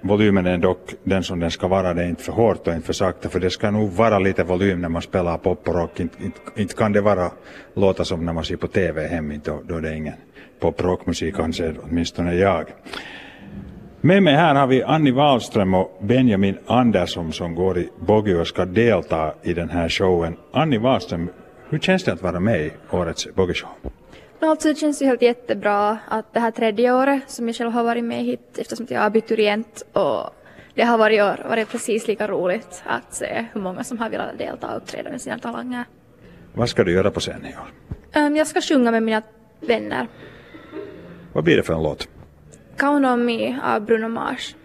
volymen 0.02 0.46
är 0.46 0.58
dock 0.58 0.94
den 1.04 1.22
som 1.22 1.40
den 1.40 1.50
ska 1.50 1.68
vara. 1.68 1.94
Det 1.94 2.02
är 2.02 2.08
inte 2.08 2.22
för 2.22 2.32
hårt 2.32 2.66
och 2.66 2.74
inte 2.74 2.86
för 2.86 2.92
sakta 2.92 3.28
för 3.28 3.40
det 3.40 3.50
ska 3.50 3.70
nog 3.70 3.90
vara 3.90 4.18
lite 4.18 4.44
volym 4.44 4.80
när 4.80 4.88
man 4.88 5.02
spelar 5.02 5.38
pop 5.38 5.68
och 5.68 5.74
rock. 5.74 6.00
Inte, 6.00 6.24
inte, 6.24 6.40
inte 6.56 6.74
kan 6.74 6.92
det 6.92 7.00
vara 7.00 7.30
låta 7.74 8.04
som 8.04 8.24
när 8.24 8.32
man 8.32 8.44
ser 8.44 8.56
på 8.56 8.66
TV 8.66 9.08
hem, 9.08 9.40
då, 9.44 9.60
då 9.64 9.76
är 9.76 9.80
det 9.80 9.96
ingen 9.96 10.14
pop 10.60 10.80
och 10.80 10.86
rockmusik 10.86 11.38
anser 11.38 11.76
åtminstone 11.82 12.34
jag. 12.34 12.66
Med 14.00 14.22
mig 14.22 14.34
här 14.34 14.54
har 14.54 14.66
vi 14.66 14.82
Annie 14.82 15.12
Wahlström 15.12 15.74
och 15.74 15.98
Benjamin 16.00 16.58
Andersson 16.66 17.32
som 17.32 17.54
går 17.54 17.78
i 17.78 17.88
Boggy 18.00 18.34
och 18.34 18.46
ska 18.46 18.64
delta 18.64 19.34
i 19.42 19.52
den 19.54 19.70
här 19.70 19.88
showen. 19.88 20.36
Annie 20.52 20.78
Wahlström, 20.78 21.30
hur 21.68 21.78
känns 21.78 22.04
det 22.04 22.12
att 22.12 22.22
vara 22.22 22.40
med 22.40 22.60
i 22.60 22.72
årets 22.90 23.34
Boggy 23.34 23.54
Show? 23.54 23.92
Alltså 24.46 24.68
det 24.68 24.74
känns 24.74 25.02
ju 25.02 25.06
helt 25.06 25.22
jättebra 25.22 25.98
att 26.08 26.34
det 26.34 26.40
här 26.40 26.50
tredje 26.50 26.92
året 26.92 27.30
som 27.30 27.46
jag 27.46 27.56
själv 27.56 27.70
har 27.70 27.84
varit 27.84 28.04
med 28.04 28.24
hit 28.24 28.58
eftersom 28.58 28.86
jag 28.90 29.02
är 29.02 29.06
abiturient 29.06 29.82
och 29.92 30.30
det 30.74 30.82
har 30.82 30.98
varit, 30.98 31.22
år, 31.22 31.48
varit 31.48 31.68
precis 31.68 32.06
lika 32.08 32.28
roligt 32.28 32.82
att 32.86 33.14
se 33.14 33.46
hur 33.52 33.60
många 33.60 33.84
som 33.84 33.98
har 33.98 34.10
velat 34.10 34.38
delta 34.38 34.70
och 34.70 34.76
uppträda 34.76 35.10
med 35.10 35.20
sina 35.20 35.38
talanger. 35.38 35.84
Vad 36.54 36.68
ska 36.68 36.84
du 36.84 36.92
göra 36.92 37.10
på 37.10 37.20
scenen 37.20 37.46
i 37.46 37.54
år? 37.54 37.72
Um, 38.26 38.36
jag 38.36 38.46
ska 38.46 38.60
sjunga 38.60 38.90
med 38.90 39.02
mina 39.02 39.22
vänner. 39.60 40.06
Vad 41.32 41.44
blir 41.44 41.56
det 41.56 41.62
för 41.62 41.74
en 41.74 41.82
låt? 41.82 42.08
Count 42.76 43.06
on 43.06 43.24
me 43.24 43.58
av 43.62 43.80
Bruno 43.80 44.08
Mars. 44.08 44.56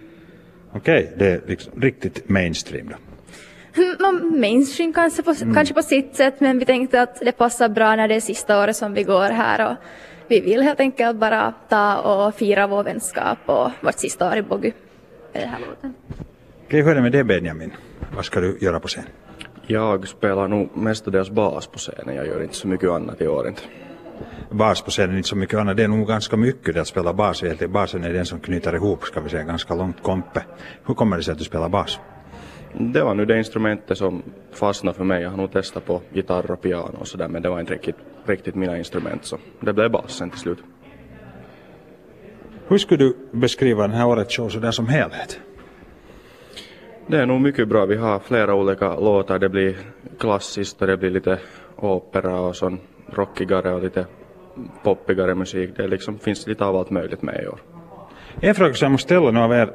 Okej, 0.72 1.04
okay, 1.04 1.18
det 1.18 1.32
är 1.32 1.42
liksom 1.48 1.82
riktigt 1.82 2.30
mainstream 2.30 2.90
då. 2.90 2.96
Mainstream 4.40 4.94
kanske 4.94 5.24
på, 5.24 5.32
mm. 5.42 5.54
kanske 5.54 5.74
på 5.74 5.82
sitt 5.82 6.16
sätt 6.16 6.40
men 6.40 6.60
vi 6.60 6.66
tänkte 6.66 7.02
att 7.02 7.20
det 7.20 7.32
passar 7.32 7.70
bra 7.70 7.96
när 7.96 8.08
det 8.08 8.16
är 8.16 8.22
sista 8.22 8.64
året 8.64 8.76
som 8.76 8.94
vi 8.94 9.04
går 9.04 9.30
här 9.30 9.72
och 9.72 9.78
vi 10.28 10.40
vill 10.40 10.62
helt 10.62 10.80
enkelt 10.80 11.18
bara 11.18 11.54
ta 11.70 11.98
och 11.98 12.36
fira 12.36 12.68
vår 12.68 12.84
vänskap 12.84 13.38
och 13.46 13.72
vårt 13.82 14.00
sista 14.00 14.32
år 14.32 14.38
i 14.38 14.42
Boggy 14.42 14.72
med 15.34 15.42
den 15.42 15.50
här 15.50 15.60
låten. 15.60 15.94
Kan 16.68 16.80
jag 16.80 16.86
höra 16.86 17.02
med 17.02 17.12
dig 17.12 17.24
Benjamin? 17.24 17.74
Vad 18.16 18.26
ska 18.26 18.40
du 18.40 18.58
göra 18.62 18.80
på 18.80 18.88
scen? 18.88 19.04
Jag 19.68 20.08
spelar 20.08 20.48
nog 20.48 20.78
mestadels 20.78 21.30
bas 21.30 21.68
på 21.68 21.78
scenen, 21.78 22.16
jag 22.16 22.28
gör 22.28 22.44
inte 22.44 22.56
så 22.56 22.68
mycket 22.68 22.90
annat 22.90 23.22
i 23.22 23.28
år 23.28 23.48
inte. 23.48 23.62
Bas 24.52 24.82
på 24.82 24.92
scenen, 24.92 25.18
inte 25.18 25.30
så 25.30 25.36
mycket 25.36 25.60
annat, 25.60 25.78
det 25.78 25.84
är 25.84 25.88
nog 25.88 26.08
ganska 26.08 26.38
mycket 26.38 26.74
det 26.74 26.82
att 26.82 26.88
spela 26.88 27.14
bas. 27.14 27.44
Basen 27.70 28.04
är 28.04 28.14
den 28.14 28.26
som 28.26 28.40
knyter 28.40 28.76
ihop, 28.76 29.04
ska 29.04 29.22
vi 29.22 29.30
säga, 29.30 29.44
ganska 29.44 29.76
långt 29.76 30.04
kompe. 30.04 30.44
Hur 30.86 30.94
kommer 30.94 31.18
det 31.18 31.24
sig 31.24 31.32
att 31.32 31.38
du 31.38 31.44
spelar 31.44 31.70
bas? 31.70 32.00
Det 32.74 33.04
var 33.04 33.14
nu 33.14 33.26
det 33.26 33.38
instrumentet 33.38 33.98
som 33.98 34.24
fastnade 34.52 34.98
för 34.98 35.04
mig. 35.04 35.24
Jag 35.24 35.30
har 35.30 35.38
nog 35.38 35.52
testat 35.52 35.86
på 35.86 36.02
gitarr 36.14 36.52
och 36.52 36.62
piano 36.62 36.98
och 37.00 37.08
sådär 37.08 37.28
men 37.28 37.42
det 37.42 37.50
var 37.50 37.60
inte 37.60 37.74
riktigt, 37.74 37.96
riktigt 38.26 38.56
mina 38.56 38.78
instrument 38.78 39.26
så 39.26 39.38
det 39.60 39.74
blev 39.74 39.92
basen 39.92 40.30
till 40.30 40.40
slut. 40.40 40.60
Hur 42.68 42.78
skulle 42.78 43.04
du 43.04 43.18
beskriva 43.32 43.82
den 43.82 43.92
här 43.92 44.08
årets 44.08 44.36
show 44.36 44.50
sådär 44.50 44.72
som 44.72 44.88
helhet? 44.88 45.40
Det 47.08 47.18
är 47.18 47.26
nog 47.26 47.42
mycket 47.42 47.68
bra. 47.68 47.86
Vi 47.86 47.96
har 47.96 48.20
flera 48.20 48.56
olika 48.56 48.96
låtar. 48.96 49.40
Det 49.40 49.50
blir 49.50 49.78
klassiskt 50.20 50.82
och 50.82 50.88
det 50.88 50.98
blir 50.98 51.10
lite 51.10 51.40
opera 51.76 52.40
och 52.40 52.56
sån 52.56 52.80
rockigare 53.10 53.74
och 53.74 53.84
lite 53.84 54.06
poppigare 54.84 55.36
musik. 55.36 55.70
Det 55.78 55.88
liksom 55.88 56.20
finns 56.20 56.48
lite 56.48 56.66
av 56.66 56.76
allt 56.76 56.90
möjligt 56.90 57.22
med 57.22 57.44
i 57.44 57.48
år. 57.48 57.60
En 58.42 58.56
fråga 58.56 58.74
som 58.74 58.86
jag 58.86 58.92
måste 58.92 59.06
ställa 59.06 59.32
nu 59.32 59.40
av 59.40 59.52
er 59.54 59.70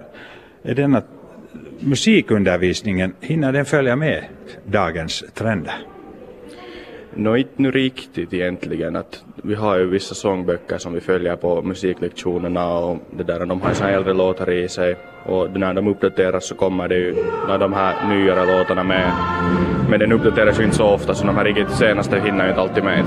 är 0.63 0.75
den 0.75 0.95
att 0.95 1.07
musikundervisningen, 1.81 3.13
hinner 3.21 3.53
den 3.53 3.65
följa 3.65 3.97
med 3.97 4.25
dagens 4.65 5.25
trender? 5.35 5.75
Nå, 7.15 7.37
inte 7.37 7.53
nu 7.57 7.71
riktigt 7.71 8.35
egentligen. 8.35 8.97
Att 8.97 9.25
vi 9.43 9.55
har 9.55 9.79
ju 9.79 9.87
vissa 9.87 10.15
sångböcker 10.15 10.79
som 10.79 10.93
vi 10.93 11.01
följer 11.01 11.37
på 11.37 11.63
musiklektionerna 11.63 12.69
och 12.69 12.99
det 13.11 13.25
där, 13.25 13.47
de 13.47 13.61
har 13.61 13.71
ju 13.71 13.95
äldre 13.95 14.13
låtar 14.13 14.51
i 14.51 14.69
sig 14.69 14.97
och 15.27 15.59
när 15.59 15.75
de 15.75 15.89
uppdateras 15.89 16.49
så 16.49 16.55
kommer 16.55 16.89
det 16.89 16.95
ju 16.95 17.15
de 17.61 17.73
här 17.73 18.09
nyare 18.09 18.59
låtarna 18.59 18.85
med. 18.85 19.13
Men 19.91 20.01
den 20.01 20.13
uppdateras 20.13 20.61
ju 20.61 20.65
inte 20.65 20.77
så 20.77 20.87
ofta 20.87 21.15
så 21.15 21.27
de 21.27 21.37
här 21.37 21.45
riktigt 21.45 21.71
senaste 21.71 22.21
hinner 22.21 22.45
ju 22.45 22.51
inte 22.51 22.61
alltid 22.61 22.85
med. 22.85 23.05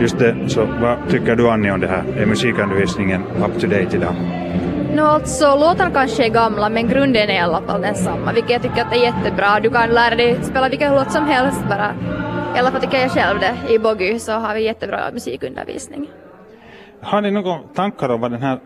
Just 0.00 0.18
det, 0.18 0.36
så 0.46 0.68
vad 0.80 0.96
tycker 1.10 1.36
du 1.36 1.48
Annie 1.48 1.70
om 1.70 1.80
det 1.80 1.86
här? 1.86 2.04
Är 2.16 2.26
musikundervisningen 2.26 3.22
up 3.22 3.60
to 3.60 3.66
date 3.66 3.96
idag? 3.96 4.14
No 4.94 5.00
alltså 5.00 5.56
låtarna 5.56 5.90
kanske 5.90 6.24
är 6.26 6.28
gamla 6.28 6.68
men 6.68 6.88
grunden 6.88 7.30
är 7.30 7.34
i 7.34 7.38
alla 7.38 7.62
fall 7.62 7.82
densamma 7.82 8.32
vilket 8.32 8.50
jag 8.50 8.62
tycker 8.62 8.82
att 8.82 8.92
är 8.92 8.96
jättebra. 8.96 9.60
Du 9.60 9.70
kan 9.70 9.90
lära 9.90 10.14
dig 10.14 10.38
spela 10.42 10.68
vilken 10.68 10.94
låt 10.94 11.12
som 11.12 11.24
helst 11.24 11.64
bara. 11.68 11.94
I 12.56 12.58
alla 12.58 12.70
fall 12.70 12.80
tycker 12.80 12.98
jag 12.98 13.10
själv 13.10 13.40
det. 13.40 13.74
I 13.74 13.78
Boggy 13.78 14.18
så 14.18 14.32
har 14.32 14.54
vi 14.54 14.62
jättebra 14.62 15.10
musikundervisning. 15.12 16.10
Har 17.00 17.20
ni 17.20 17.30
några 17.30 17.58
tankar 17.74 18.08
om 18.08 18.20
vad 18.20 18.30
den 18.30 18.42
här, 18.42 18.58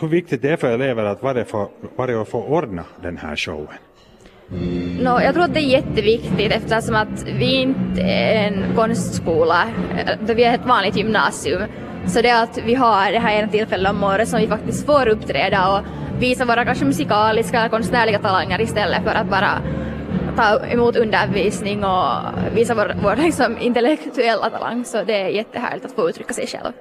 hur 0.00 0.08
viktigt 0.08 0.42
det 0.42 0.50
är 0.50 0.56
för 0.56 0.72
elever 0.72 1.04
att 1.04 1.22
varje, 1.22 1.44
för, 1.44 1.66
varje 1.96 2.16
år 2.16 2.24
få 2.24 2.42
ordna 2.42 2.84
den 3.02 3.16
här 3.16 3.36
showen? 3.36 3.78
No, 5.00 5.20
jag 5.22 5.34
tror 5.34 5.44
att 5.44 5.54
det 5.54 5.60
är 5.60 5.70
jätteviktigt 5.70 6.52
eftersom 6.52 6.94
att 6.94 7.26
vi 7.38 7.54
inte 7.54 8.02
är 8.02 8.48
en 8.48 8.76
konstskola, 8.76 9.64
vi 10.20 10.44
är 10.44 10.54
ett 10.54 10.66
vanligt 10.66 10.96
gymnasium. 10.96 11.62
Så 12.06 12.22
det 12.22 12.28
är 12.28 12.42
att 12.42 12.58
vi 12.58 12.74
har 12.74 13.12
det 13.12 13.18
här 13.18 13.38
ena 13.38 13.48
tillfället 13.48 13.92
om 13.92 14.04
året 14.04 14.28
som 14.28 14.40
vi 14.40 14.46
faktiskt 14.46 14.86
får 14.86 15.08
uppträda 15.08 15.78
och 15.78 15.84
visa 16.18 16.44
våra 16.44 16.64
kanske 16.64 16.84
musikaliska 16.84 17.60
eller 17.60 17.68
konstnärliga 17.68 18.18
talanger 18.18 18.60
istället 18.60 19.02
för 19.02 19.14
att 19.14 19.26
bara 19.26 19.58
ta 20.36 20.66
emot 20.66 20.96
undervisning 20.96 21.84
och 21.84 22.12
visa 22.54 22.74
vår, 22.74 22.96
vår 23.02 23.16
liksom, 23.16 23.58
intellektuella 23.60 24.50
talang. 24.50 24.84
Så 24.84 25.04
det 25.04 25.20
är 25.20 25.28
jättehärligt 25.28 25.86
att 25.86 25.92
få 25.92 26.08
uttrycka 26.08 26.34
sig 26.34 26.46
själv. 26.46 26.72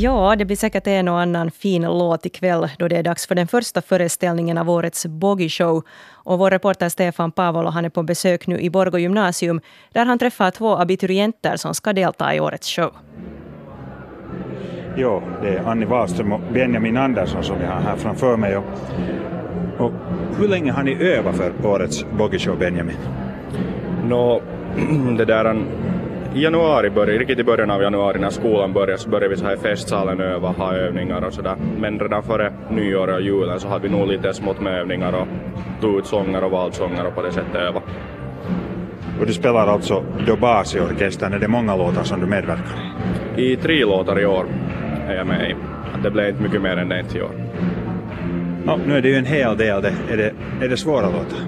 Ja, 0.00 0.36
det 0.36 0.44
blir 0.44 0.56
säkert 0.56 0.86
en 0.86 1.08
och 1.08 1.20
annan 1.20 1.50
fin 1.50 1.82
låt 1.82 2.26
ikväll 2.26 2.68
då 2.78 2.88
det 2.88 2.96
är 2.96 3.02
dags 3.02 3.26
för 3.26 3.34
den 3.34 3.46
första 3.46 3.82
föreställningen 3.82 4.58
av 4.58 4.70
årets 4.70 5.06
Boggy 5.06 5.48
Show. 5.48 5.82
Och 6.12 6.38
vår 6.38 6.50
reporter 6.50 6.88
Stefan 6.88 7.32
Pavolo 7.32 7.70
han 7.70 7.84
är 7.84 7.88
på 7.88 8.02
besök 8.02 8.46
nu 8.46 8.58
i 8.60 8.70
Borgå 8.70 8.98
gymnasium 8.98 9.60
där 9.92 10.06
han 10.06 10.18
träffar 10.18 10.50
två 10.50 10.76
abiturienter 10.76 11.56
som 11.56 11.74
ska 11.74 11.92
delta 11.92 12.34
i 12.34 12.40
årets 12.40 12.68
show. 12.68 12.96
Jo, 14.96 15.22
det 15.42 15.48
är 15.48 15.64
Annie 15.64 15.86
Wahlström 15.86 16.32
och 16.32 16.40
Benjamin 16.52 16.96
Andersson 16.96 17.44
som 17.44 17.60
jag 17.60 17.70
har 17.70 17.80
här 17.80 17.96
framför 17.96 18.36
mig. 18.36 18.56
Och, 18.56 18.64
och 19.78 19.92
hur 20.38 20.48
länge 20.48 20.72
har 20.72 20.82
ni 20.82 20.94
övat 20.94 21.36
för 21.36 21.66
årets 21.66 22.04
Boggy 22.18 22.38
Show, 22.38 22.58
Benjamin? 22.58 22.96
Nå, 24.04 24.42
det 25.18 25.24
där 25.24 25.44
i 26.34 26.42
januari, 26.42 26.90
började, 26.90 27.18
riktigt 27.18 27.38
i 27.38 27.44
början 27.44 27.70
av 27.70 27.82
januari 27.82 28.18
när 28.18 28.30
skolan 28.30 28.72
började 28.72 28.98
så 28.98 29.08
började 29.08 29.28
vi 29.28 29.36
så 29.36 29.44
här 29.44 29.54
i 29.54 29.56
festsalen 29.56 30.20
öva, 30.20 30.48
ha 30.48 30.74
övningar 30.74 31.22
och 31.22 31.32
sådär. 31.32 31.56
Men 31.80 31.98
redan 31.98 32.22
före 32.22 32.52
nyår 32.70 33.14
och 33.14 33.20
julen 33.20 33.60
så 33.60 33.68
hade 33.68 33.88
vi 33.88 33.96
nog 33.96 34.08
lite 34.08 34.34
smått 34.34 34.60
med 34.60 34.80
övningar 34.80 35.12
och 35.12 35.26
tog 35.80 35.98
ut 35.98 36.06
sånger 36.06 36.44
och 36.44 36.50
valsånger 36.50 37.06
och 37.06 37.14
på 37.14 37.22
det 37.22 37.32
sättet 37.32 37.54
öva. 37.54 37.82
Och 39.20 39.26
du 39.26 39.32
spelar 39.32 39.66
alltså 39.66 40.04
då 40.26 40.36
bas 40.36 40.74
i 40.74 40.80
orkestern, 40.80 41.32
är 41.32 41.38
det 41.38 41.48
många 41.48 41.76
låtar 41.76 42.02
som 42.02 42.20
du 42.20 42.26
medverkar 42.26 42.94
i? 43.36 43.52
I 43.52 43.56
tre 43.56 43.84
låtar 43.84 44.20
i 44.20 44.26
år 44.26 44.46
är 45.08 45.14
jag 45.14 45.26
med 45.26 45.50
i. 45.50 45.54
Det 46.02 46.10
blev 46.10 46.28
inte 46.28 46.42
mycket 46.42 46.62
mer 46.62 46.76
än 46.76 46.88
det 46.88 47.14
i 47.14 47.22
år. 47.22 47.30
No, 48.64 48.80
nu 48.86 48.96
är 48.96 49.02
det 49.02 49.08
ju 49.08 49.14
en 49.14 49.24
hel 49.24 49.56
del, 49.56 49.84
är, 49.84 50.16
det, 50.16 50.32
är 50.60 50.68
det 50.68 50.76
svåra 50.76 51.06
låtar? 51.06 51.38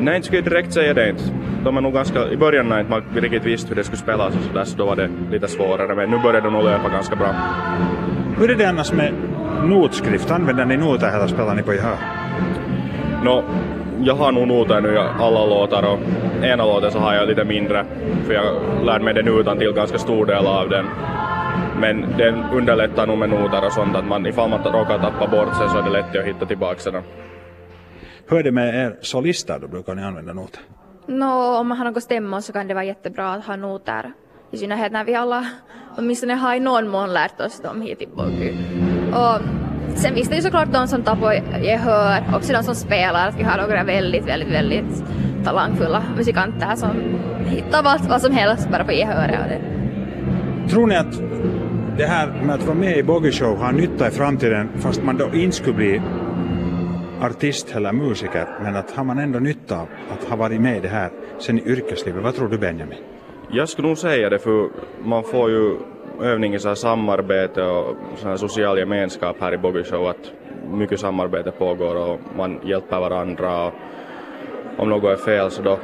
Nej, 0.00 0.22
skulle 0.22 0.38
jag 0.38 0.44
direkt 0.44 0.72
säga 0.72 0.94
det 0.94 1.10
inte. 1.10 1.22
De 1.64 1.76
är 1.76 1.80
nog 1.80 1.92
ganska, 1.92 2.28
i 2.28 2.36
början 2.36 2.68
när 2.68 2.84
man 2.84 3.02
riktigt 3.14 3.44
visste 3.44 3.68
hur 3.68 3.76
det 3.76 3.84
skulle 3.84 3.98
spelas 3.98 4.36
och 4.36 4.42
sådär, 4.42 4.64
så 4.64 4.76
då 4.76 4.86
var 4.86 4.96
det 4.96 5.10
lite 5.30 5.48
svårare, 5.48 5.94
men 5.94 6.10
nu 6.10 6.18
börjar 6.18 6.40
det 6.40 6.50
nog 6.50 6.64
löpa 6.64 6.88
ganska 6.88 7.16
bra. 7.16 7.34
Hur 8.38 8.50
är 8.50 8.54
det 8.54 8.68
annars 8.68 8.92
med 8.92 9.12
notskrift? 9.64 10.30
Använder 10.30 10.64
ni 10.64 10.76
noter 10.76 11.16
eller 11.16 11.26
spelar 11.26 11.54
ni 11.54 11.62
på 11.62 11.74
gehör? 11.74 11.96
No, 13.24 13.44
jag 14.00 14.14
har 14.14 14.32
nog 14.32 14.48
noter 14.48 14.80
nu 14.80 14.98
alla 14.98 15.46
låtar 15.46 15.82
och 15.82 15.98
ena 16.44 16.64
låten 16.64 16.90
så 16.90 16.98
har 16.98 17.14
jag 17.14 17.28
lite 17.28 17.44
mindre, 17.44 17.84
för 18.26 18.34
jag 18.34 18.44
lärde 18.84 19.04
mig 19.04 19.14
den 19.14 19.28
utan 19.28 19.58
till 19.58 19.72
ganska 19.72 19.98
stor 19.98 20.26
del 20.26 20.46
av 20.46 20.68
den. 20.68 20.86
Men 21.80 22.04
den 22.18 22.44
underlättar 22.52 23.06
nog 23.06 23.18
med 23.18 23.28
noter 23.28 23.66
och 23.66 23.72
sånt, 23.72 23.96
att 23.96 24.06
man, 24.06 24.26
ifall 24.26 24.50
man 24.50 24.58
råkar 24.64 24.98
tappa 24.98 25.26
bort 25.26 25.56
sig 25.56 25.68
så 25.68 25.78
är 25.78 25.82
det 25.82 25.90
lätt 25.90 26.16
att 26.16 26.26
hitta 26.26 26.46
tillbaka 26.46 26.78
sedan. 26.78 27.02
Hur 28.30 28.38
är 28.38 28.42
det 28.42 28.52
med 28.52 28.74
er 28.74 28.96
solister 29.00 29.58
då? 29.58 29.68
Brukar 29.68 29.94
ni 29.94 30.02
använda 30.02 30.32
noter? 30.32 30.60
No, 31.06 31.56
om 31.60 31.68
man 31.68 31.78
har 31.78 31.84
något 31.84 32.02
stämma 32.02 32.42
så 32.42 32.52
kan 32.52 32.68
det 32.68 32.74
vara 32.74 32.84
jättebra 32.84 33.32
att 33.32 33.44
ha 33.44 33.56
noter. 33.56 34.12
I 34.50 34.56
synnerhet 34.56 34.92
när 34.92 35.04
vi 35.04 35.14
alla 35.14 35.46
åtminstone 35.96 36.34
har 36.34 36.54
i 36.54 36.60
någon 36.60 36.88
mån 36.88 37.12
lärt 37.12 37.40
oss 37.40 37.60
dem 37.60 37.82
hit 37.82 38.02
i 38.02 38.06
Borgby. 38.06 38.52
Och 39.12 39.40
Sen 39.98 40.14
finns 40.14 40.28
det 40.28 40.36
ju 40.36 40.42
såklart 40.42 40.72
de 40.72 40.88
som 40.88 41.02
tar 41.02 41.16
på 41.16 41.32
gehör, 41.64 42.22
också 42.34 42.52
de 42.52 42.62
som 42.62 42.74
spelar. 42.74 43.28
Att 43.28 43.38
vi 43.38 43.42
har 43.42 43.58
några 43.58 43.84
väldigt, 43.84 44.26
väldigt, 44.26 44.52
väldigt 44.52 45.04
talangfulla 45.44 46.02
musikanter 46.16 46.74
som 46.76 46.90
hittar 47.46 47.82
vad, 47.82 48.00
vad 48.00 48.22
som 48.22 48.32
helst 48.32 48.70
bara 48.70 48.84
på 48.84 48.92
gehöret. 48.92 49.62
Tror 50.70 50.86
ni 50.86 50.96
att 50.96 51.20
det 51.96 52.06
här 52.06 52.42
med 52.42 52.54
att 52.54 52.66
vara 52.66 52.76
med 52.76 52.98
i 52.98 53.02
Boggy 53.02 53.32
Show 53.32 53.56
har 53.56 53.72
nytta 53.72 54.08
i 54.08 54.10
framtiden 54.10 54.68
fast 54.76 55.02
man 55.02 55.16
då 55.16 55.30
inte 55.34 55.56
skulle 55.56 55.76
bli 55.76 56.02
artist 57.22 57.76
eller 57.76 57.92
musiker 57.92 58.46
men 58.62 58.76
att 58.76 58.90
har 58.90 59.04
man 59.04 59.18
ändå 59.18 59.38
nytta 59.38 59.80
av 59.80 59.88
att 60.10 60.24
ha 60.24 60.36
varit 60.36 60.60
med 60.60 60.76
i 60.76 60.80
det 60.80 60.88
här 60.88 61.10
sen 61.38 61.58
i 61.58 61.62
yrkeslivet? 61.62 62.22
Vad 62.22 62.34
tror 62.34 62.48
du 62.48 62.58
Benjamin? 62.58 62.98
Jag 63.50 63.68
skulle 63.68 63.88
nog 63.88 63.98
säga 63.98 64.30
det 64.30 64.38
för 64.38 64.68
man 65.02 65.24
får 65.24 65.50
ju 65.50 65.76
övning 66.22 66.54
i 66.54 66.58
så 66.58 66.74
samarbete 66.74 67.62
och 67.62 67.96
så 68.16 68.28
här 68.28 68.36
social 68.36 68.78
gemenskap 68.78 69.36
här 69.40 69.54
i 69.54 69.58
Boggy 69.58 69.84
Show 69.84 70.06
att 70.06 70.32
mycket 70.72 71.00
samarbete 71.00 71.50
pågår 71.50 71.94
och 71.94 72.20
man 72.36 72.60
hjälper 72.64 73.00
varandra 73.00 73.66
och 73.66 73.72
om 74.76 74.88
något 74.88 75.18
är 75.18 75.24
fel 75.24 75.50
så 75.50 75.62
då 75.62 75.78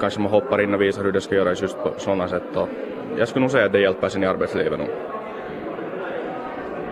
kanske 0.00 0.20
man 0.20 0.30
hoppar 0.30 0.60
in 0.60 0.74
och 0.74 0.80
visar 0.80 1.04
hur 1.04 1.12
det 1.12 1.20
ska 1.20 1.34
göras 1.34 1.62
just 1.62 1.82
på 1.82 1.92
sådana 1.96 2.28
sätt 2.28 2.56
och 2.56 2.68
jag 3.18 3.28
skulle 3.28 3.40
nog 3.40 3.50
säga 3.50 3.66
att 3.66 3.72
det 3.72 3.80
hjälper 3.80 4.08
sin 4.08 4.22
i 4.22 4.26
arbetslivet 4.26 4.78
nog. 4.78 4.88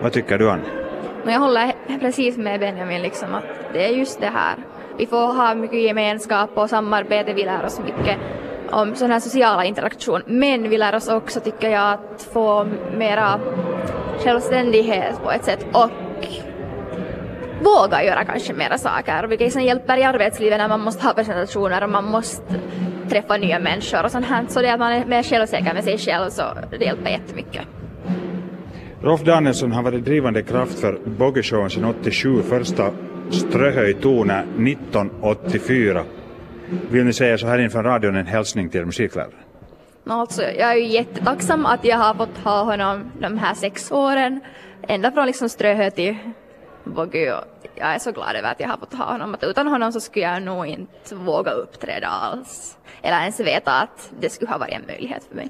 Vad 0.01 0.11
tycker 0.11 0.37
du 0.37 0.49
Anne? 0.49 0.82
Jag 1.25 1.39
håller 1.39 1.73
precis 1.99 2.37
med 2.37 2.59
Benjamin 2.59 3.01
liksom 3.01 3.35
att 3.35 3.43
det 3.73 3.85
är 3.85 3.89
just 3.89 4.19
det 4.19 4.31
här. 4.33 4.55
Vi 4.97 5.05
får 5.05 5.33
ha 5.33 5.55
mycket 5.55 5.81
gemenskap 5.81 6.49
och 6.53 6.69
samarbete, 6.69 7.33
vi 7.33 7.43
lär 7.43 7.65
oss 7.65 7.79
mycket 7.79 8.17
om 8.71 8.95
sån 8.95 9.11
här 9.11 9.19
sociala 9.19 9.65
interaktion. 9.65 10.21
Men 10.25 10.69
vi 10.69 10.77
lär 10.77 10.95
oss 10.95 11.07
också, 11.07 11.39
tycker 11.39 11.69
jag, 11.69 11.93
att 11.93 12.29
få 12.33 12.67
mera 12.97 13.39
självständighet 14.23 15.23
på 15.23 15.31
ett 15.31 15.45
sätt 15.45 15.65
och 15.73 15.89
våga 17.61 18.03
göra 18.03 18.25
kanske 18.25 18.53
mera 18.53 18.77
saker, 18.77 19.23
vilket 19.23 19.53
sen 19.53 19.63
hjälper 19.63 19.97
i 19.97 20.03
arbetslivet 20.03 20.57
när 20.57 20.67
man 20.67 20.81
måste 20.81 21.07
ha 21.07 21.13
presentationer 21.13 21.83
och 21.83 21.89
man 21.89 22.05
måste 22.05 22.55
träffa 23.09 23.37
nya 23.37 23.59
människor 23.59 24.03
och 24.03 24.11
sånt 24.11 24.25
här. 24.25 24.45
Så 24.49 24.61
det 24.61 24.69
att 24.69 24.79
man 24.79 24.91
är 24.91 25.05
mer 25.05 25.23
självsäker 25.23 25.73
med 25.73 25.83
sig 25.83 25.97
själv 25.97 26.29
så 26.29 26.43
det 26.69 26.85
hjälper 26.85 27.09
jättemycket. 27.09 27.67
Rolf 29.03 29.21
Danielsson 29.21 29.71
har 29.71 29.83
varit 29.83 30.05
drivande 30.05 30.43
kraft 30.43 30.79
för 30.79 30.99
Boggeshowen 31.05 31.69
sedan 31.69 31.85
87, 31.85 32.43
första 32.43 32.91
Ströhöj 33.31 33.91
1984. 33.91 36.03
Vill 36.89 37.05
ni 37.05 37.13
säga 37.13 37.37
så 37.37 37.47
här 37.47 37.59
inför 37.59 37.83
radion 37.83 38.15
en 38.15 38.27
hälsning 38.27 38.69
till 38.69 38.85
musikläraren? 38.85 39.33
Alltså, 40.07 40.41
jag 40.41 40.71
är 40.71 40.75
ju 40.75 40.87
jättetacksam 40.87 41.65
att 41.65 41.85
jag 41.85 41.97
har 41.97 42.13
fått 42.13 42.37
ha 42.37 42.63
honom 42.63 43.11
de 43.19 43.37
här 43.37 43.53
sex 43.53 43.91
åren, 43.91 44.39
ända 44.87 45.11
från 45.11 45.25
liksom 45.25 45.49
Ströhö 45.49 45.91
till 45.91 46.15
Boggy 46.83 47.29
jag 47.75 47.93
är 47.93 47.99
så 47.99 48.11
glad 48.11 48.35
över 48.35 48.51
att 48.51 48.59
jag 48.59 48.67
har 48.67 48.77
fått 48.77 48.93
ha 48.93 49.11
honom. 49.11 49.33
Att 49.33 49.43
utan 49.43 49.67
honom 49.67 49.91
så 49.91 49.99
skulle 49.99 50.25
jag 50.25 50.43
nog 50.43 50.67
inte 50.67 51.15
våga 51.15 51.51
uppträda 51.51 52.07
alls. 52.07 52.77
Eller 53.01 53.19
ens 53.19 53.39
veta 53.39 53.71
att 53.71 54.11
det 54.19 54.29
skulle 54.29 54.51
ha 54.51 54.57
varit 54.57 54.73
en 54.73 54.85
möjlighet 54.87 55.23
för 55.23 55.35
mig. 55.35 55.49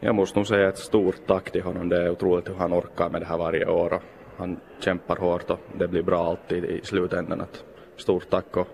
Jag 0.00 0.14
måste 0.14 0.38
nog 0.38 0.46
säga 0.46 0.68
ett 0.68 0.78
stort 0.78 1.26
tack 1.26 1.50
till 1.50 1.62
honom. 1.62 1.88
Det 1.88 2.02
är 2.02 2.10
otroligt 2.10 2.48
hur 2.48 2.54
han 2.54 2.72
orkar 2.72 3.10
med 3.10 3.22
det 3.22 3.26
här 3.26 3.38
varje 3.38 3.66
år. 3.66 4.00
Han 4.36 4.60
kämpar 4.80 5.16
hårt 5.16 5.50
och 5.50 5.60
det 5.78 5.88
blir 5.88 6.02
bra 6.02 6.26
alltid 6.26 6.64
i 6.64 6.80
slutändan. 6.82 7.40
Att 7.40 7.64
stort 7.96 8.30
tack 8.30 8.56
och 8.56 8.68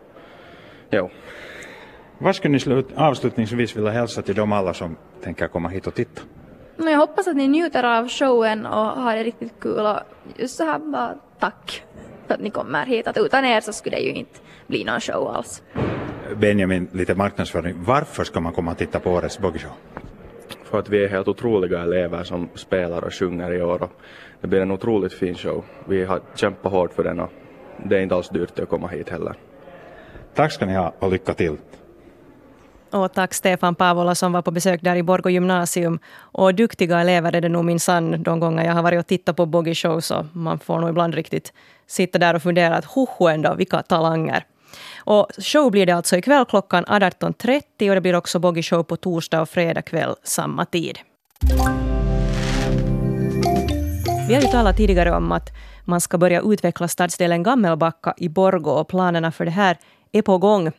jo. 0.90 1.10
Vad 2.18 2.36
skulle 2.36 2.52
ni 2.52 2.60
slut, 2.60 2.86
avslutningsvis 2.94 3.76
vilja 3.76 3.90
hälsa 3.90 4.22
till 4.22 4.34
de 4.34 4.52
alla 4.52 4.74
som 4.74 4.96
tänker 5.22 5.48
komma 5.48 5.68
hit 5.68 5.86
och 5.86 5.94
titta? 5.94 6.22
Jag 6.76 6.98
hoppas 6.98 7.28
att 7.28 7.36
ni 7.36 7.48
njuter 7.48 7.84
av 7.84 8.08
showen 8.08 8.66
och 8.66 8.86
har 8.86 9.16
det 9.16 9.22
riktigt 9.24 9.60
kul 9.60 9.86
och 9.86 9.98
just 10.36 10.56
så 10.56 10.64
här 10.64 10.78
bara 10.78 11.14
tack 11.38 11.84
för 12.26 12.34
att 12.34 12.40
ni 12.40 12.50
kommer 12.50 12.86
hit. 12.86 13.06
Att 13.06 13.16
utan 13.16 13.44
er 13.44 13.60
så 13.60 13.72
skulle 13.72 13.96
det 13.96 14.02
ju 14.02 14.12
inte 14.12 14.40
bli 14.66 14.84
någon 14.84 15.00
show 15.00 15.28
alls. 15.28 15.62
Benjamin, 16.36 16.88
lite 16.92 17.14
marknadsföring. 17.14 17.74
Varför 17.84 18.24
ska 18.24 18.40
man 18.40 18.52
komma 18.52 18.70
och 18.70 18.78
titta 18.78 19.00
på 19.00 19.10
årets 19.10 19.38
Boggishow? 19.38 19.72
För 20.74 20.78
att 20.78 20.88
vi 20.88 21.04
är 21.04 21.08
helt 21.08 21.28
otroliga 21.28 21.82
elever 21.82 22.24
som 22.24 22.48
spelar 22.54 23.04
och 23.04 23.14
sjunger 23.14 23.52
i 23.52 23.62
år 23.62 23.82
och 23.82 23.90
det 24.40 24.46
blir 24.46 24.60
en 24.60 24.70
otroligt 24.70 25.12
fin 25.12 25.34
show. 25.34 25.64
Vi 25.88 26.04
har 26.04 26.20
kämpat 26.34 26.72
hårt 26.72 26.92
för 26.92 27.04
den 27.04 27.20
och 27.20 27.30
det 27.84 27.96
är 27.96 28.00
inte 28.00 28.14
alls 28.14 28.28
dyrt 28.28 28.58
att 28.58 28.68
komma 28.68 28.88
hit 28.88 29.08
heller. 29.08 29.34
Tack 30.34 30.52
ska 30.52 30.66
ni 30.66 30.74
ha 30.74 30.94
och 30.98 31.10
lycka 31.10 31.34
till. 31.34 31.56
Och 32.90 33.12
tack 33.12 33.34
Stefan 33.34 33.74
Pavola 33.74 34.14
som 34.14 34.32
var 34.32 34.42
på 34.42 34.50
besök 34.50 34.80
där 34.82 34.96
i 34.96 35.02
Borgå 35.02 35.30
gymnasium. 35.30 35.98
Och 36.16 36.54
duktiga 36.54 37.00
elever 37.00 37.36
är 37.36 37.40
det 37.40 37.48
nog 37.48 37.64
minsann 37.64 38.22
de 38.22 38.40
gånger 38.40 38.64
jag 38.64 38.72
har 38.72 38.82
varit 38.82 38.98
och 38.98 39.06
tittat 39.06 39.36
på 39.36 39.46
Boggy 39.46 39.74
Show 39.74 40.00
så 40.00 40.26
man 40.32 40.58
får 40.58 40.78
nog 40.80 40.90
ibland 40.90 41.14
riktigt 41.14 41.52
sitta 41.86 42.18
där 42.18 42.34
och 42.34 42.42
fundera 42.42 42.76
att 42.76 42.84
hoho 42.84 43.28
ändå, 43.28 43.54
vilka 43.54 43.82
talanger. 43.82 44.44
Och 44.96 45.28
show 45.38 45.70
blir 45.70 45.86
det 45.86 45.92
alltså 45.92 46.16
ikväll 46.16 46.44
klockan 46.44 46.84
18.30 46.84 47.88
och 47.88 47.94
det 47.94 48.00
blir 48.00 48.14
också 48.14 48.38
Boggy 48.38 48.62
Show 48.62 48.82
på 48.82 48.96
torsdag 48.96 49.40
och 49.40 49.48
fredag 49.48 49.82
kväll 49.82 50.14
samma 50.22 50.64
tid. 50.64 50.98
Vi 54.28 54.34
har 54.34 54.42
ju 54.42 54.48
talat 54.48 54.76
tidigare 54.76 55.16
om 55.16 55.32
att 55.32 55.50
man 55.84 56.00
ska 56.00 56.18
börja 56.18 56.42
utveckla 56.44 56.88
stadsdelen 56.88 57.42
Gammelbacka 57.42 58.14
i 58.16 58.28
Borgå 58.28 58.70
och 58.70 58.88
planerna 58.88 59.32
för 59.32 59.44
det 59.44 59.50
här 59.50 59.78
är 60.12 60.22
på 60.22 60.38
gång. 60.38 60.72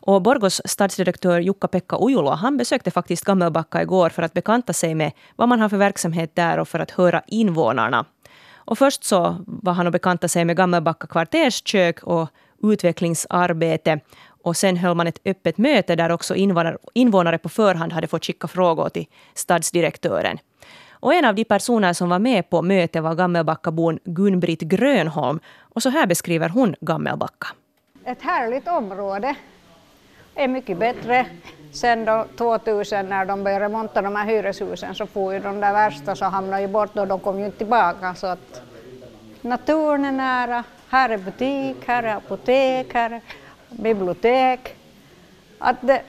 Och 0.00 0.22
Borgos 0.22 0.60
stadsdirektör 0.64 1.40
Jukka-Pekka 1.40 1.96
Ujula 2.00 2.34
han 2.34 2.56
besökte 2.56 2.90
faktiskt 2.90 3.24
Gammelbacka 3.24 3.82
igår 3.82 4.08
för 4.08 4.22
att 4.22 4.32
bekanta 4.32 4.72
sig 4.72 4.94
med 4.94 5.12
vad 5.36 5.48
man 5.48 5.60
har 5.60 5.68
för 5.68 5.76
verksamhet 5.76 6.34
där 6.34 6.58
och 6.58 6.68
för 6.68 6.78
att 6.78 6.90
höra 6.90 7.22
invånarna. 7.26 8.04
Och 8.54 8.78
först 8.78 9.04
så 9.04 9.36
var 9.46 9.72
han 9.72 9.86
och 9.86 9.92
bekanta 9.92 10.28
sig 10.28 10.44
med 10.44 10.56
Gammelbacka 10.56 11.06
kvarterskök 11.06 12.02
och 12.02 12.28
utvecklingsarbete. 12.62 14.00
Och 14.42 14.56
sen 14.56 14.76
höll 14.76 14.94
man 14.94 15.06
ett 15.06 15.20
öppet 15.24 15.58
möte 15.58 15.96
där 15.96 16.10
också 16.10 16.34
invånare 16.94 17.38
på 17.38 17.48
förhand 17.48 17.92
hade 17.92 18.06
fått 18.06 18.24
skicka 18.24 18.48
frågor 18.48 18.88
till 18.88 19.06
stadsdirektören. 19.34 20.38
Och 21.00 21.14
en 21.14 21.24
av 21.24 21.34
de 21.34 21.44
personer 21.44 21.92
som 21.92 22.08
var 22.08 22.18
med 22.18 22.50
på 22.50 22.62
mötet 22.62 23.02
var 23.02 23.14
Gammelbackabon 23.14 23.98
Gun-Britt 24.04 24.60
Grönholm. 24.60 25.40
Och 25.60 25.82
så 25.82 25.88
här 25.90 26.06
beskriver 26.06 26.48
hon 26.48 26.74
Gammelbacka. 26.80 27.46
Ett 28.04 28.22
härligt 28.22 28.68
område. 28.68 29.34
är 30.34 30.48
mycket 30.48 30.78
bättre. 30.78 31.26
Sen 31.72 32.04
då 32.04 32.26
2000 32.36 33.08
när 33.08 33.24
de 33.24 33.44
började 33.44 33.68
monta 33.68 34.02
de 34.02 34.16
här 34.16 34.26
hyreshusen 34.26 34.94
så 34.94 35.06
får 35.06 35.34
ju 35.34 35.40
de 35.40 35.60
där 35.60 35.72
värsta 35.72 36.16
så 36.16 36.24
hamnade 36.24 36.62
ju 36.62 36.68
bort 36.68 36.96
och 36.96 37.06
de 37.06 37.20
kom 37.20 37.38
ju 37.38 37.46
inte 37.46 37.58
tillbaka. 37.58 38.14
Så 38.14 38.26
att 38.26 38.62
naturen 39.40 40.04
är 40.04 40.12
nära, 40.12 40.64
här 40.90 41.08
är 41.10 41.18
butik, 41.18 41.76
här 41.86 42.02
är 42.02 42.14
apotek, 42.14 42.94
här 42.94 43.10
är 43.10 43.20
bibliotek. 43.70 44.76
Att 45.58 45.76
det, 45.80 46.02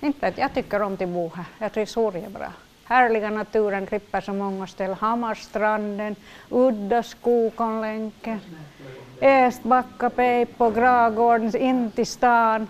inte 0.00 0.26
att 0.26 0.38
jag 0.38 0.54
tycker 0.54 0.82
om 0.82 0.92
att 0.92 1.08
bo 1.08 1.32
här, 1.34 1.44
jag 1.58 1.72
trivs 1.72 1.94
bra. 1.94 2.52
Härliga 2.84 3.30
naturen 3.30 3.86
klipper 3.86 4.20
så 4.20 4.32
många 4.32 4.66
ställen, 4.66 4.96
Hammarstranden, 5.00 6.16
Udda, 6.50 7.02
Skokonlänken, 7.02 8.40
Estbacka, 9.20 10.10
Peipo, 10.10 10.70
Gragården, 10.70 11.56
in 11.56 11.90
till 11.90 12.06
stan, 12.06 12.68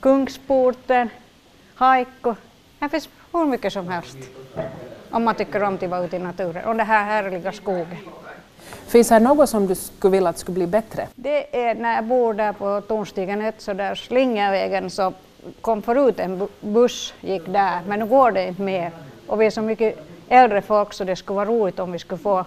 Kungsporten, 0.00 1.08
Haikko. 1.74 2.34
Här 2.80 2.88
finns 2.88 3.08
hur 3.32 3.44
mycket 3.46 3.72
som 3.72 3.88
helst 3.88 4.18
om 5.10 5.24
man 5.24 5.34
tycker 5.34 5.62
om 5.62 5.74
att 5.74 5.82
vara 5.82 6.04
ute 6.04 6.16
i 6.16 6.18
naturen 6.18 6.64
och 6.64 6.76
den 6.76 6.86
här 6.86 7.04
härliga 7.04 7.52
skogen. 7.52 7.96
Finns 8.86 9.08
det 9.08 9.18
något 9.18 9.48
som 9.48 9.66
du 9.66 9.74
skulle 9.74 10.12
vilja 10.12 10.28
att 10.28 10.38
skulle 10.38 10.54
bli 10.54 10.66
bättre? 10.66 11.08
Det 11.14 11.66
är 11.66 11.74
när 11.74 11.94
jag 11.94 12.04
bor 12.04 12.34
där 12.34 12.52
på 12.52 12.80
Tornstigen 12.80 13.40
1, 13.40 13.54
så 13.58 13.72
där 13.72 13.94
Slingervägen, 13.94 14.90
så 14.90 15.12
kom 15.60 15.82
förut 15.82 16.20
en 16.20 16.48
buss, 16.60 17.14
gick 17.20 17.46
där, 17.46 17.80
men 17.88 17.98
nu 17.98 18.06
går 18.06 18.30
det 18.30 18.48
inte 18.48 18.62
mer. 18.62 18.90
Och 19.26 19.40
vi 19.40 19.46
är 19.46 19.50
så 19.50 19.62
mycket 19.62 19.98
äldre 20.28 20.62
folk 20.62 20.92
så 20.92 21.04
det 21.04 21.16
skulle 21.16 21.36
vara 21.36 21.48
roligt 21.48 21.78
om 21.78 21.92
vi 21.92 21.98
skulle 21.98 22.18
få 22.18 22.44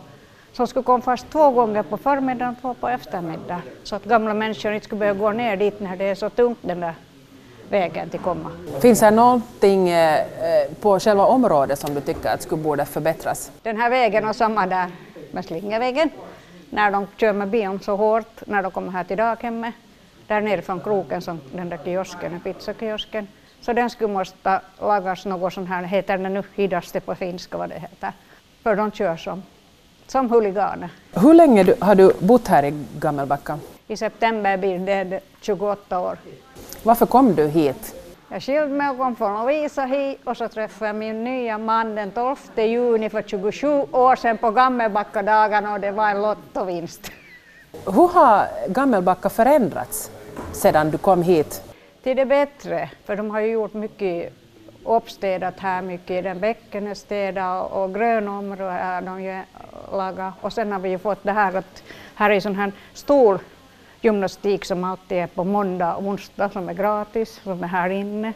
som 0.53 0.67
skulle 0.67 0.83
komma 0.83 1.01
fast 1.01 1.29
två 1.31 1.51
gånger 1.51 1.83
på 1.83 1.97
förmiddagen 1.97 2.55
och 2.55 2.61
två 2.61 2.73
på 2.73 2.87
eftermiddagen. 2.89 3.61
Så 3.83 3.95
att 3.95 4.03
gamla 4.03 4.33
människor 4.33 4.73
inte 4.73 4.85
skulle 4.85 4.99
behöva 4.99 5.19
gå 5.19 5.31
ner 5.31 5.57
dit 5.57 5.79
när 5.79 5.95
det 5.95 6.05
är 6.05 6.15
så 6.15 6.29
tungt 6.29 6.57
den 6.61 6.79
där 6.79 6.93
vägen 7.69 8.09
till 8.09 8.19
komma. 8.19 8.51
Finns 8.79 8.99
det 8.99 9.11
någonting 9.11 9.89
eh, 9.89 10.19
på 10.81 10.99
själva 10.99 11.25
området 11.25 11.79
som 11.79 11.93
du 11.93 12.01
tycker 12.01 12.29
att 12.29 12.41
skulle 12.41 12.63
borde 12.63 12.85
förbättras? 12.85 13.51
Den 13.63 13.77
här 13.77 13.89
vägen 13.89 14.27
och 14.27 14.35
samma 14.35 14.65
där 14.65 14.87
med 15.33 15.45
Slingervägen 15.45 16.09
när 16.69 16.91
de 16.91 17.07
kör 17.17 17.33
med 17.33 17.47
bion 17.47 17.79
så 17.79 17.95
hårt 17.95 18.47
när 18.47 18.63
de 18.63 18.71
kommer 18.71 18.91
här 18.91 19.03
till 19.03 19.17
daghemmet. 19.17 19.73
Där 20.27 20.41
nere 20.41 20.61
från 20.61 20.79
kroken 20.79 21.21
som 21.21 21.39
den 21.51 21.69
där 21.69 21.79
kiosken, 21.85 22.39
pizzakiosken. 22.39 23.27
Så 23.61 23.73
den 23.73 23.89
skulle 23.89 24.13
måste 24.13 24.61
lagas 24.79 25.25
något 25.25 25.53
sånt 25.53 25.69
här, 25.69 25.83
heter 25.83 26.17
det 26.17 26.29
nu 26.29 26.43
hidaste 26.55 26.99
på 26.99 27.15
finska 27.15 27.57
vad 27.57 27.69
det 27.69 27.79
heter. 27.79 28.11
För 28.63 28.75
de 28.75 28.91
kör 28.91 29.17
som, 29.17 29.43
som 30.07 30.29
huliganer. 30.29 30.89
Hur 31.13 31.33
länge 31.33 31.75
har 31.79 31.95
du 31.95 32.13
bott 32.19 32.47
här 32.47 32.63
i 32.63 32.85
Gammelbacka? 32.99 33.59
I 33.87 33.97
september 33.97 34.57
blir 34.57 34.79
det 34.79 35.19
28 35.41 35.99
år. 35.99 36.17
Varför 36.83 37.05
kom 37.05 37.35
du 37.35 37.47
hit? 37.47 37.98
Jag 38.31 38.43
skilde 38.43 38.67
mig 38.67 38.89
och 38.89 38.97
kom 38.97 39.15
från 39.15 39.33
Lovisa 39.33 39.85
hit 39.85 40.19
och 40.23 40.37
så 40.37 40.47
träffade 40.47 40.89
jag 40.89 40.95
min 40.95 41.23
nya 41.23 41.57
man 41.57 41.95
den 41.95 42.11
12 42.11 42.35
juni 42.55 43.09
för 43.09 43.21
27 43.21 43.67
år 43.91 44.15
sedan 44.15 44.37
på 44.37 44.51
Gammelbackadagarna 44.51 45.73
och 45.73 45.79
det 45.79 45.91
var 45.91 46.09
en 46.09 46.21
lottovinst. 46.21 47.11
Hur 47.85 48.07
har 48.07 48.47
Gammelbacka 48.67 49.29
förändrats 49.29 50.11
sedan 50.51 50.91
du 50.91 50.97
kom 50.97 51.21
hit? 51.23 51.63
Till 52.03 52.17
det 52.17 52.25
bättre, 52.25 52.89
för 53.05 53.15
de 53.15 53.31
har 53.31 53.39
ju 53.39 53.51
gjort 53.51 53.73
mycket 53.73 54.33
uppstädat 54.85 55.59
här, 55.59 55.81
mycket 55.81 56.11
i 56.11 56.21
den 56.21 56.39
bäcken 56.39 56.87
är 56.87 56.93
städat 56.93 57.71
och 57.71 57.93
grönområden 57.93 58.87
har 58.87 59.01
de 59.01 59.23
ju 59.23 59.41
lagat. 59.91 60.33
Och 60.41 60.53
sen 60.53 60.71
har 60.71 60.79
vi 60.79 60.89
ju 60.89 60.97
fått 60.97 61.23
det 61.23 61.31
här 61.31 61.55
att 61.55 61.83
här 62.15 62.29
är 62.29 62.39
sån 62.39 62.55
här 62.55 62.71
stor 62.93 63.39
gymnastik 64.01 64.65
som 64.65 64.83
alltid 64.83 65.17
är 65.17 65.27
på 65.27 65.43
måndag 65.43 65.95
och 65.95 66.03
onsdag 66.03 66.49
som 66.49 66.69
är 66.69 66.73
gratis, 66.73 67.39
som 67.43 67.63
är 67.63 67.67
här 67.67 67.89
inne. 67.89 68.33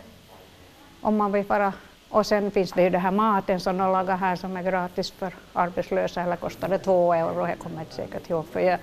Om 1.02 1.17
man 1.17 1.32
vill 1.32 1.45
vara. 1.45 1.73
Och 2.10 2.26
sen 2.26 2.52
finns 2.52 2.71
det 2.71 2.84
ju 2.84 2.89
den 2.89 3.02
här 3.02 3.12
maten 3.12 3.60
som 3.60 3.78
de 3.78 3.91
lagar 3.91 4.17
här 4.17 4.36
som 4.36 4.58
är 4.58 4.63
gratis 4.63 5.12
för 5.12 5.34
arbetslösa 5.54 6.21
eller 6.21 6.36
kostar 6.36 6.69
det 6.69 6.78
två 6.78 7.13
euro, 7.13 7.47
jag 7.47 7.60
kommer 7.60 7.80
inte 7.80 7.95
säkert 7.95 8.30
ihåg 8.30 8.45
för 8.47 8.60
jag 8.60 8.80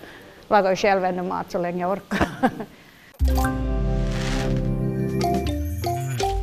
lagar 0.49 0.71
ju 0.71 0.77
själv 0.77 1.05
ännu 1.05 1.23
mat 1.23 1.51
så 1.51 1.59
länge 1.59 1.81
jag 1.81 1.93
orkar. 1.93 2.29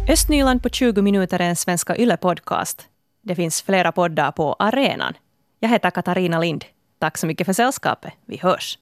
Östnyland 0.10 0.64
på 0.64 0.70
20 0.70 1.02
minuter 1.02 1.42
är 1.42 1.50
en 1.50 1.56
Svenska 1.56 1.96
Yle-podcast. 1.96 2.88
Det 3.22 3.36
finns 3.36 3.62
flera 3.62 3.92
poddar 3.92 4.32
på 4.32 4.56
arenan. 4.60 5.14
Jag 5.60 5.70
heter 5.70 5.90
Katarina 5.92 6.40
Lind. 6.40 6.66
Tack 7.00 7.18
så 7.18 7.28
mycket 7.28 7.46
för 7.46 7.54
sällskapet. 7.54 8.14
Vi 8.26 8.38
hörs. 8.38 8.76